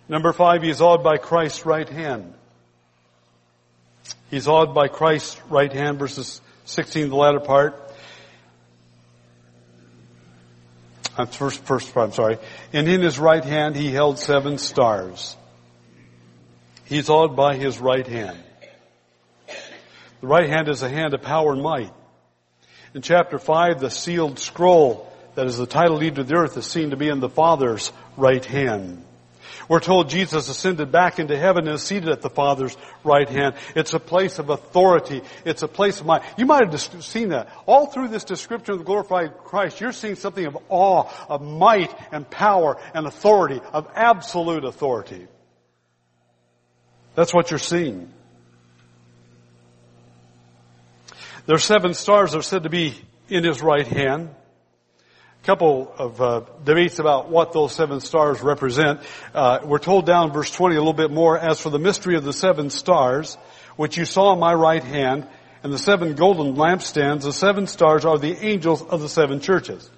[0.09, 2.35] Number five, he's awed by Christ's right hand.
[4.31, 7.88] He's awed by Christ's right hand, verses 16, the latter part.
[11.19, 12.39] That's first, first I'm sorry.
[12.73, 15.37] And in his right hand he held seven stars.
[16.85, 18.39] He's awed by his right hand.
[20.21, 21.93] The right hand is a hand of power and might.
[22.95, 26.67] In chapter 5, the sealed scroll that is the title deed to the earth is
[26.67, 29.05] seen to be in the Father's right hand.
[29.69, 33.55] We're told Jesus ascended back into heaven and is seated at the Father's right hand.
[33.77, 35.21] It's a place of authority.
[35.45, 36.23] It's a place of might.
[36.39, 37.51] You might have seen that.
[37.67, 41.95] All through this description of the glorified Christ, you're seeing something of awe, of might
[42.11, 45.27] and power and authority, of absolute authority.
[47.15, 48.11] That's what you're seeing.
[51.45, 52.95] There are seven stars that are said to be
[53.29, 54.31] in his right hand.
[55.49, 59.01] Couple of uh, debates about what those seven stars represent.
[59.33, 61.39] Uh, we're told down verse 20 a little bit more.
[61.39, 63.39] As for the mystery of the seven stars,
[63.75, 65.27] which you saw in my right hand,
[65.63, 69.91] and the seven golden lampstands, the seven stars are the angels of the seven churches.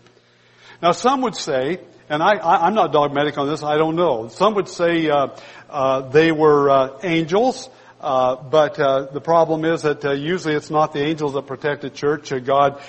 [0.81, 4.29] Now some would say, and I, am not dogmatic on this, I don't know.
[4.29, 5.31] Some would say uh,
[5.69, 7.69] uh, they were uh, angels,
[8.01, 11.83] uh, but uh, the problem is that uh, usually it's not the angels that protect
[11.83, 12.33] the church.
[12.45, 12.81] God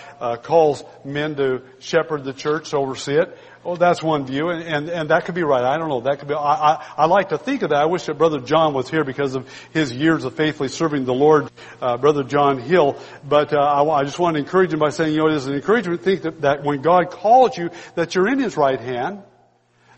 [0.44, 3.38] calls men to shepherd the church, oversee it.
[3.64, 5.64] That's one view, and, and, and that could be right.
[5.64, 6.02] I don't know.
[6.02, 6.34] That could be.
[6.34, 7.78] I, I, I like to think of that.
[7.78, 11.14] I wish that Brother John was here because of his years of faithfully serving the
[11.14, 12.98] Lord, uh, Brother John Hill.
[13.24, 15.46] But uh, I, I just want to encourage him by saying, you know, it is
[15.46, 18.80] an encouragement to think that, that when God calls you, that you're in His right
[18.80, 19.22] hand,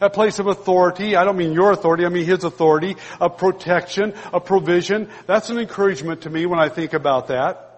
[0.03, 1.15] a place of authority.
[1.15, 5.09] I don't mean your authority, I mean His authority, a protection, a provision.
[5.25, 7.73] That's an encouragement to me when I think about that.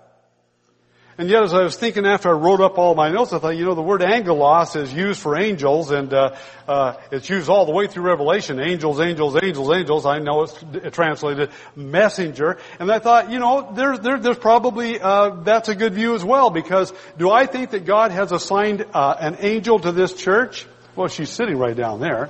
[1.18, 3.56] And yet, as I was thinking after I wrote up all my notes, I thought,
[3.56, 6.36] you know, the word angelos is used for angels, and uh,
[6.68, 8.60] uh, it's used all the way through Revelation.
[8.60, 10.06] Angels, angels, angels, angels.
[10.06, 12.58] I know it's translated messenger.
[12.80, 16.50] And I thought, you know, there, there's probably uh, that's a good view as well.
[16.50, 20.68] Because do I think that God has assigned uh, an angel to this church?
[20.96, 22.30] Well, she's sitting right down there.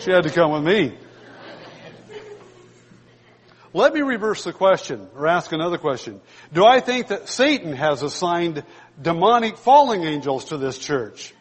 [0.00, 0.98] she had to come with me.
[3.72, 6.20] Let me reverse the question or ask another question.
[6.52, 8.64] Do I think that Satan has assigned
[9.00, 11.32] demonic falling angels to this church?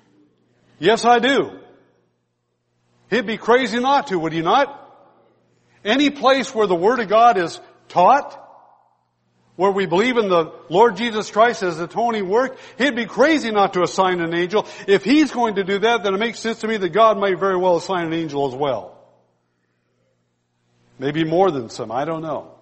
[0.78, 1.60] Yes, I do.
[3.10, 4.84] He'd be crazy not to, would he not?
[5.84, 8.47] Any place where the Word of God is taught,
[9.58, 13.74] where we believe in the Lord Jesus Christ as atoning work, he'd be crazy not
[13.74, 14.66] to assign an angel.
[14.88, 17.38] If he's going to do that, then it makes sense to me that God might
[17.38, 18.98] very well assign an angel as well.
[21.00, 22.57] Maybe more than some, I don't know.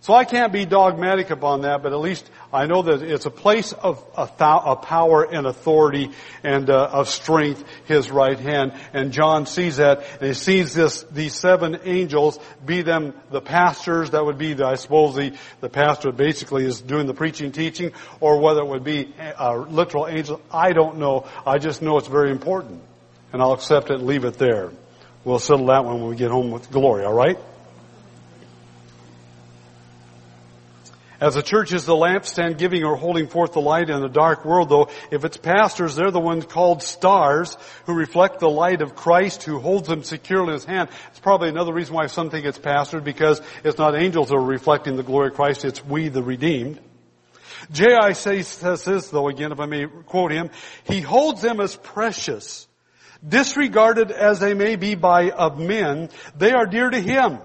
[0.00, 3.30] So I can't be dogmatic upon that, but at least I know that it's a
[3.30, 6.12] place of, of power and authority
[6.44, 8.74] and uh, of strength, His right hand.
[8.94, 14.10] And John sees that, and he sees this, these seven angels, be them the pastors,
[14.12, 17.92] that would be, the, I suppose, the, the pastor basically is doing the preaching, teaching,
[18.20, 20.40] or whether it would be a literal angel.
[20.50, 21.26] I don't know.
[21.44, 22.82] I just know it's very important.
[23.32, 24.70] And I'll accept it and leave it there.
[25.24, 27.38] We'll settle that one when we get home with glory, alright?
[31.20, 34.44] As the church is the lampstand giving or holding forth the light in a dark
[34.44, 37.56] world, though, if its pastors, they're the ones called stars
[37.86, 40.90] who reflect the light of Christ who holds them securely in his hand.
[41.10, 44.40] It's probably another reason why some think it's pastors because it's not angels that are
[44.40, 46.78] reflecting the glory of Christ, it's we the redeemed.
[47.72, 48.12] J.I.
[48.12, 50.50] says this though, again, if I may quote him,
[50.84, 52.68] he holds them as precious.
[53.26, 57.38] Disregarded as they may be by of men, they are dear to him.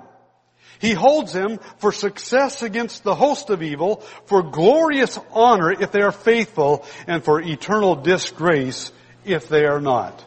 [0.83, 6.01] He holds them for success against the host of evil, for glorious honor if they
[6.01, 8.91] are faithful, and for eternal disgrace
[9.23, 10.25] if they are not.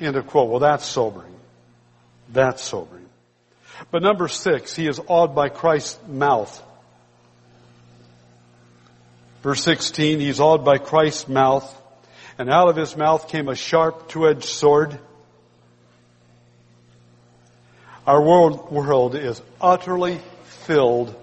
[0.00, 0.48] End of quote.
[0.48, 1.34] Well, that's sobering.
[2.30, 3.06] That's sobering.
[3.90, 6.62] But number six, he is awed by Christ's mouth.
[9.42, 11.70] Verse 16, he's awed by Christ's mouth,
[12.38, 14.98] and out of his mouth came a sharp two-edged sword,
[18.06, 21.14] our world, world is utterly filled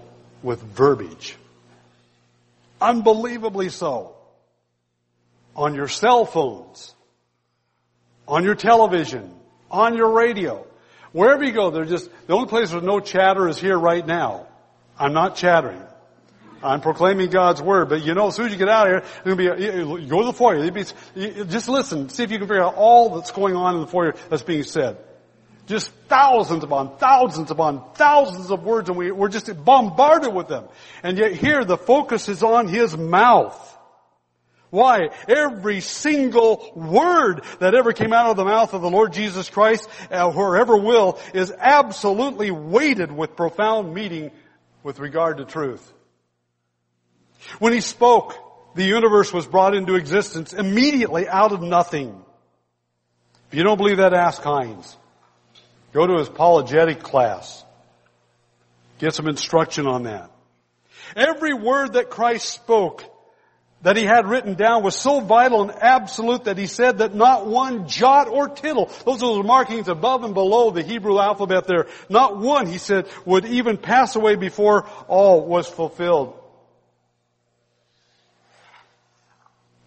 [0.42, 1.36] with verbiage.
[2.80, 4.16] Unbelievably so.
[5.54, 6.94] On your cell phones,
[8.26, 9.34] on your television,
[9.70, 10.66] on your radio,
[11.12, 14.46] wherever you go, they're just, the only place with no chatter is here right now.
[14.98, 15.82] I'm not chattering.
[16.62, 19.12] I'm proclaiming God's word, but you know, as soon as you get out of here,
[19.24, 20.70] gonna be, you go to the foyer.
[20.70, 20.84] Be,
[21.44, 24.14] just listen, see if you can figure out all that's going on in the foyer
[24.28, 24.98] that's being said.
[25.70, 30.64] Just thousands upon thousands upon thousands of words and we, we're just bombarded with them.
[31.04, 33.78] And yet here the focus is on His mouth.
[34.70, 35.10] Why?
[35.28, 39.88] Every single word that ever came out of the mouth of the Lord Jesus Christ,
[40.10, 44.32] uh, will, is absolutely weighted with profound meaning
[44.82, 45.88] with regard to truth.
[47.60, 48.34] When He spoke,
[48.74, 52.24] the universe was brought into existence immediately out of nothing.
[53.52, 54.96] If you don't believe that, ask Heinz.
[55.92, 57.64] Go to his apologetic class.
[58.98, 60.30] Get some instruction on that.
[61.16, 63.04] Every word that Christ spoke
[63.82, 67.46] that he had written down was so vital and absolute that he said that not
[67.46, 71.86] one jot or tittle, those are the markings above and below the Hebrew alphabet there,
[72.08, 76.36] not one, he said, would even pass away before all was fulfilled.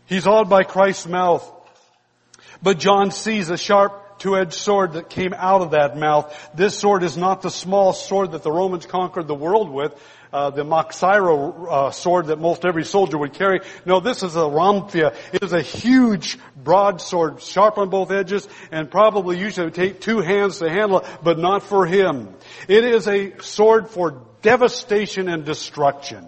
[0.07, 1.49] He's awed by Christ's mouth.
[2.61, 6.33] But John sees a sharp two-edged sword that came out of that mouth.
[6.55, 9.93] This sword is not the small sword that the Romans conquered the world with,
[10.31, 13.59] uh, the machaira uh, sword that most every soldier would carry.
[13.85, 15.13] No, this is a rhomphaia.
[15.33, 20.21] It is a huge broadsword, sharp on both edges, and probably usually would take two
[20.21, 22.33] hands to handle it, but not for him.
[22.69, 26.25] It is a sword for devastation and destruction.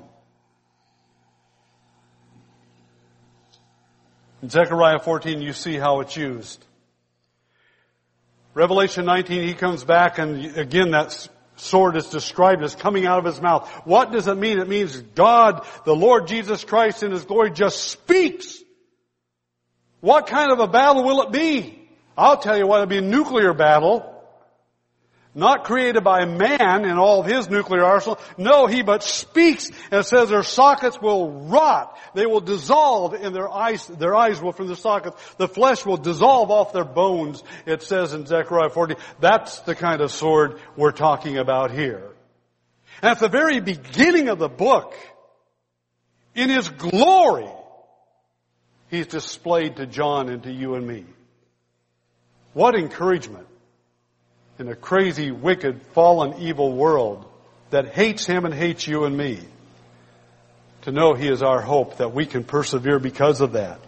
[4.41, 6.66] In Zechariah 14, you see how it's used.
[8.56, 11.28] Revelation 19, he comes back and again that
[11.58, 13.70] sword is described as coming out of his mouth.
[13.84, 14.60] What does it mean?
[14.60, 18.60] It means God, the Lord Jesus Christ in his glory just speaks.
[19.99, 21.89] What kind of a battle will it be?
[22.18, 24.14] I'll tell you what, it'll be a nuclear battle.
[25.38, 28.17] Not created by man in all of his nuclear arsenal.
[28.38, 31.97] No, he but speaks and says their sockets will rot.
[32.13, 35.21] They will dissolve in their eyes, their eyes will from the sockets.
[35.38, 38.95] The flesh will dissolve off their bones, it says in Zechariah 40.
[39.19, 42.11] That's the kind of sword we're talking about here.
[43.01, 44.95] And at the very beginning of the book,
[46.33, 47.49] in His glory,
[48.89, 51.03] He's displayed to John and to you and me.
[52.53, 53.47] What encouragement
[54.58, 57.26] in a crazy, wicked, fallen, evil world
[57.70, 59.39] that hates Him and hates you and me.
[60.84, 63.80] To know He is our hope that we can persevere because of that.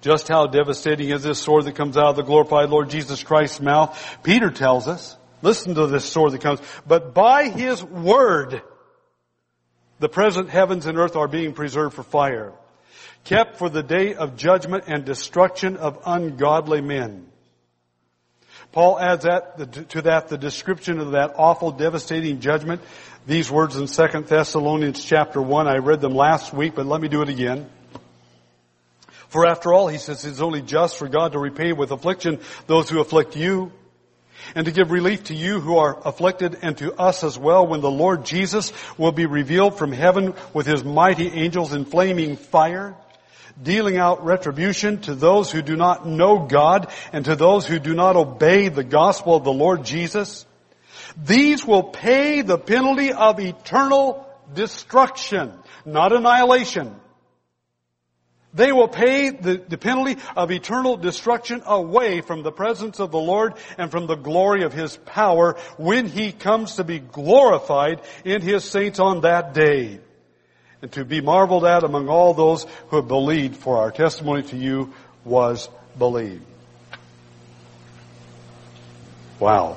[0.00, 3.60] Just how devastating is this sword that comes out of the glorified Lord Jesus Christ's
[3.60, 4.18] mouth?
[4.22, 8.62] Peter tells us, listen to this sword that comes, but by His word,
[9.98, 12.52] the present heavens and earth are being preserved for fire,
[13.24, 17.26] kept for the day of judgment and destruction of ungodly men.
[18.72, 22.82] Paul adds that, to that the description of that awful, devastating judgment.
[23.26, 27.08] These words in 2 Thessalonians chapter 1, I read them last week, but let me
[27.08, 27.68] do it again.
[29.28, 32.88] For after all, he says, it's only just for God to repay with affliction those
[32.88, 33.72] who afflict you,
[34.54, 37.80] and to give relief to you who are afflicted and to us as well when
[37.80, 42.94] the Lord Jesus will be revealed from heaven with his mighty angels in flaming fire
[43.62, 47.94] dealing out retribution to those who do not know God and to those who do
[47.94, 50.44] not obey the gospel of the Lord Jesus.
[51.16, 55.52] These will pay the penalty of eternal destruction,
[55.84, 56.94] not annihilation.
[58.52, 63.18] They will pay the, the, penalty of eternal destruction away from the presence of the
[63.18, 68.40] Lord and from the glory of His power when He comes to be glorified in
[68.40, 70.00] His saints on that day
[70.82, 74.56] and to be marveled at among all those who have believed, for our testimony to
[74.56, 74.92] you
[75.24, 75.68] was
[75.98, 76.44] believed.
[79.38, 79.76] Wow.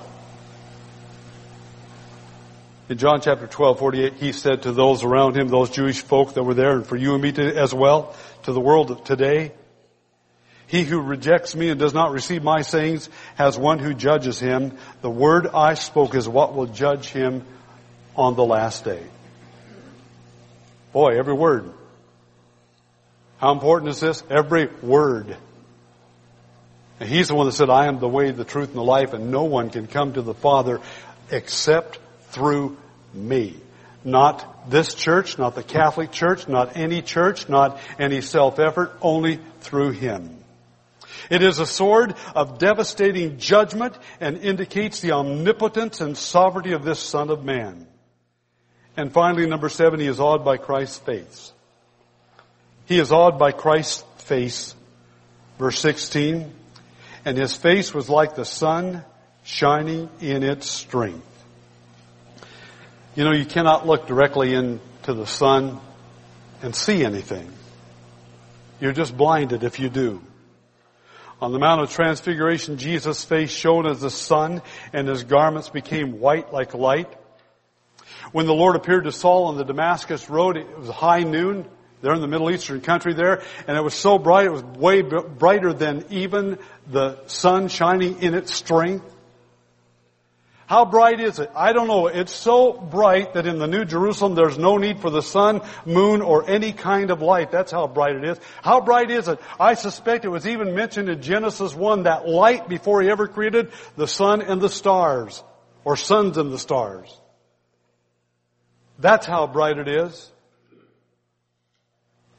[2.89, 6.43] In John chapter 12, 48, he said to those around him, those Jewish folk that
[6.43, 9.51] were there, and for you and me to, as well, to the world today,
[10.65, 14.77] he who rejects me and does not receive my sayings has one who judges him.
[15.01, 17.43] The word I spoke is what will judge him
[18.15, 19.03] on the last day.
[20.91, 21.71] Boy, every word.
[23.37, 24.23] How important is this?
[24.29, 25.37] Every word.
[26.99, 29.13] And he's the one that said, I am the way, the truth, and the life,
[29.13, 30.81] and no one can come to the Father
[31.31, 31.99] except
[32.31, 32.77] through
[33.13, 33.55] me.
[34.03, 39.91] Not this church, not the Catholic Church, not any church, not any self-effort, only through
[39.91, 40.37] Him.
[41.29, 46.99] It is a sword of devastating judgment and indicates the omnipotence and sovereignty of this
[46.99, 47.87] Son of Man.
[48.99, 51.53] And finally, number seven, he is awed by Christ's face.
[52.85, 54.75] He is awed by Christ's face.
[55.57, 56.53] Verse 16,
[57.23, 59.05] and his face was like the sun
[59.43, 61.25] shining in its strength.
[63.15, 65.79] You know, you cannot look directly into the sun
[66.61, 67.49] and see anything.
[68.81, 70.21] You're just blinded if you do.
[71.41, 76.19] On the Mount of Transfiguration, Jesus' face shone as the sun and his garments became
[76.19, 77.09] white like light.
[78.31, 81.65] When the Lord appeared to Saul on the Damascus road, it was high noon.
[82.01, 85.01] There in the Middle Eastern country there, and it was so bright, it was way
[85.01, 86.57] brighter than even
[86.87, 89.03] the sun shining in its strength.
[90.65, 91.51] How bright is it?
[91.55, 92.07] I don't know.
[92.07, 96.21] It's so bright that in the New Jerusalem there's no need for the sun, moon,
[96.21, 97.51] or any kind of light.
[97.51, 98.39] That's how bright it is.
[98.61, 99.39] How bright is it?
[99.59, 103.71] I suspect it was even mentioned in Genesis 1, that light before he ever created
[103.97, 105.43] the sun and the stars,
[105.83, 107.19] or suns and the stars.
[108.99, 110.29] That's how bright it is.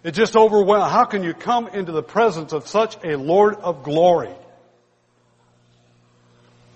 [0.02, 0.92] It just overwhelms.
[0.92, 4.34] How can you come into the presence of such a Lord of glory?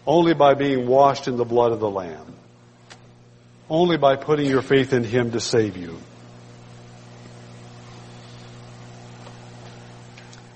[0.06, 2.34] Only by being washed in the blood of the Lamb.
[3.70, 5.98] Only by putting your faith in Him to save you.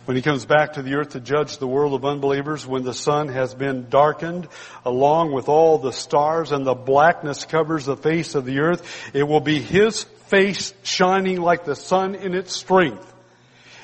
[0.09, 2.95] When he comes back to the earth to judge the world of unbelievers, when the
[2.95, 4.49] sun has been darkened
[4.83, 9.25] along with all the stars and the blackness covers the face of the earth, it
[9.25, 13.05] will be his face shining like the sun in its strength.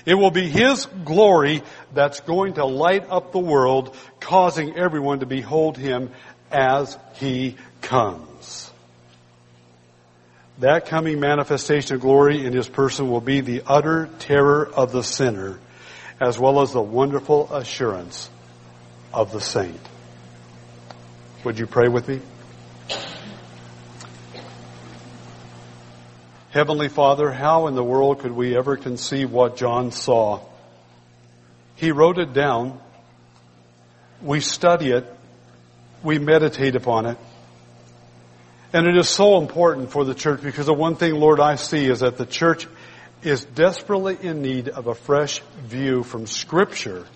[0.07, 1.63] It will be His glory
[1.93, 6.11] that's going to light up the world, causing everyone to behold Him
[6.51, 8.71] as He comes.
[10.59, 15.03] That coming manifestation of glory in His person will be the utter terror of the
[15.03, 15.59] sinner
[16.21, 18.29] as well as the wonderful assurance
[19.13, 19.81] of the saint.
[21.45, 22.21] Would you pray with me?
[26.51, 30.41] Heavenly Father, how in the world could we ever conceive what John saw?
[31.75, 32.81] He wrote it down.
[34.23, 35.05] We study it.
[36.05, 37.19] We meditate upon it.
[38.73, 41.87] And it is so important for the church because the one thing, Lord, I see
[41.87, 42.67] is that the church
[43.25, 47.07] is desperately in need of a fresh view from scripture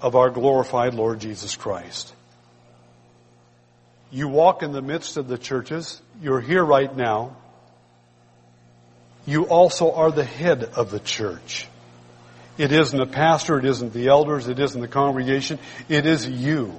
[0.00, 2.12] of our glorified Lord Jesus Christ.
[4.10, 6.00] You walk in the midst of the churches.
[6.20, 7.36] You're here right now.
[9.24, 11.68] you also are the head of the church.
[12.58, 15.58] It isn't the pastor, it isn't the elders, it isn't the congregation,
[15.88, 16.74] it is you.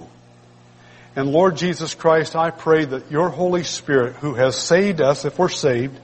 [1.15, 5.39] And Lord Jesus Christ, I pray that your Holy Spirit, who has saved us if
[5.39, 5.97] we're saved,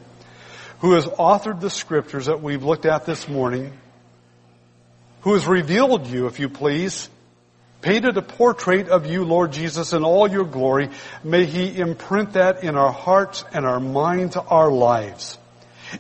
[0.80, 3.74] who has authored the scriptures that we've looked at this morning,
[5.22, 7.10] who has revealed you, if you please,
[7.82, 10.90] painted a portrait of you, Lord Jesus, in all your glory,
[11.24, 15.38] may He imprint that in our hearts and our minds, our lives,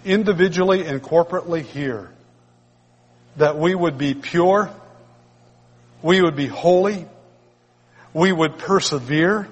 [0.05, 2.09] individually and corporately here,
[3.37, 4.69] that we would be pure,
[6.01, 7.05] we would be holy,
[8.13, 9.47] we would persevere,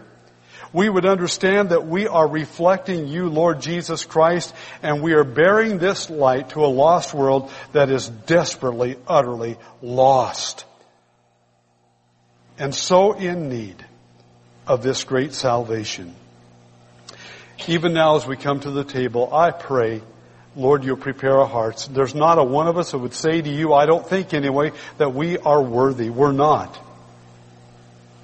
[0.73, 5.77] we would understand that we are reflecting you, Lord Jesus Christ, and we are bearing
[5.77, 10.65] this light to a lost world that is desperately, utterly lost.
[12.57, 13.85] And so in need
[14.65, 16.15] of this great salvation.
[17.67, 20.01] Even now as we come to the table, I pray,
[20.55, 21.87] Lord, you'll prepare our hearts.
[21.87, 24.71] There's not a one of us that would say to you, I don't think anyway,
[24.97, 26.09] that we are worthy.
[26.09, 26.77] We're not.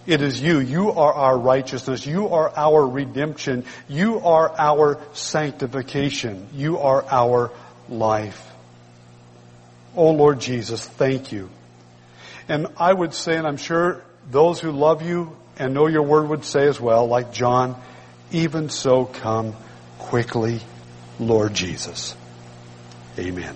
[0.06, 0.60] It is you.
[0.60, 2.06] You are our righteousness.
[2.06, 3.66] You are our redemption.
[3.88, 6.48] You are our sanctification.
[6.54, 7.52] You are our
[7.88, 8.52] life.
[9.96, 11.50] Oh Lord Jesus, thank you.
[12.50, 16.28] And I would say, and I'm sure those who love you and know your word
[16.30, 17.80] would say as well, like John,
[18.32, 19.56] even so come
[20.00, 20.60] quickly,
[21.20, 22.16] Lord Jesus.
[23.18, 23.56] Amen.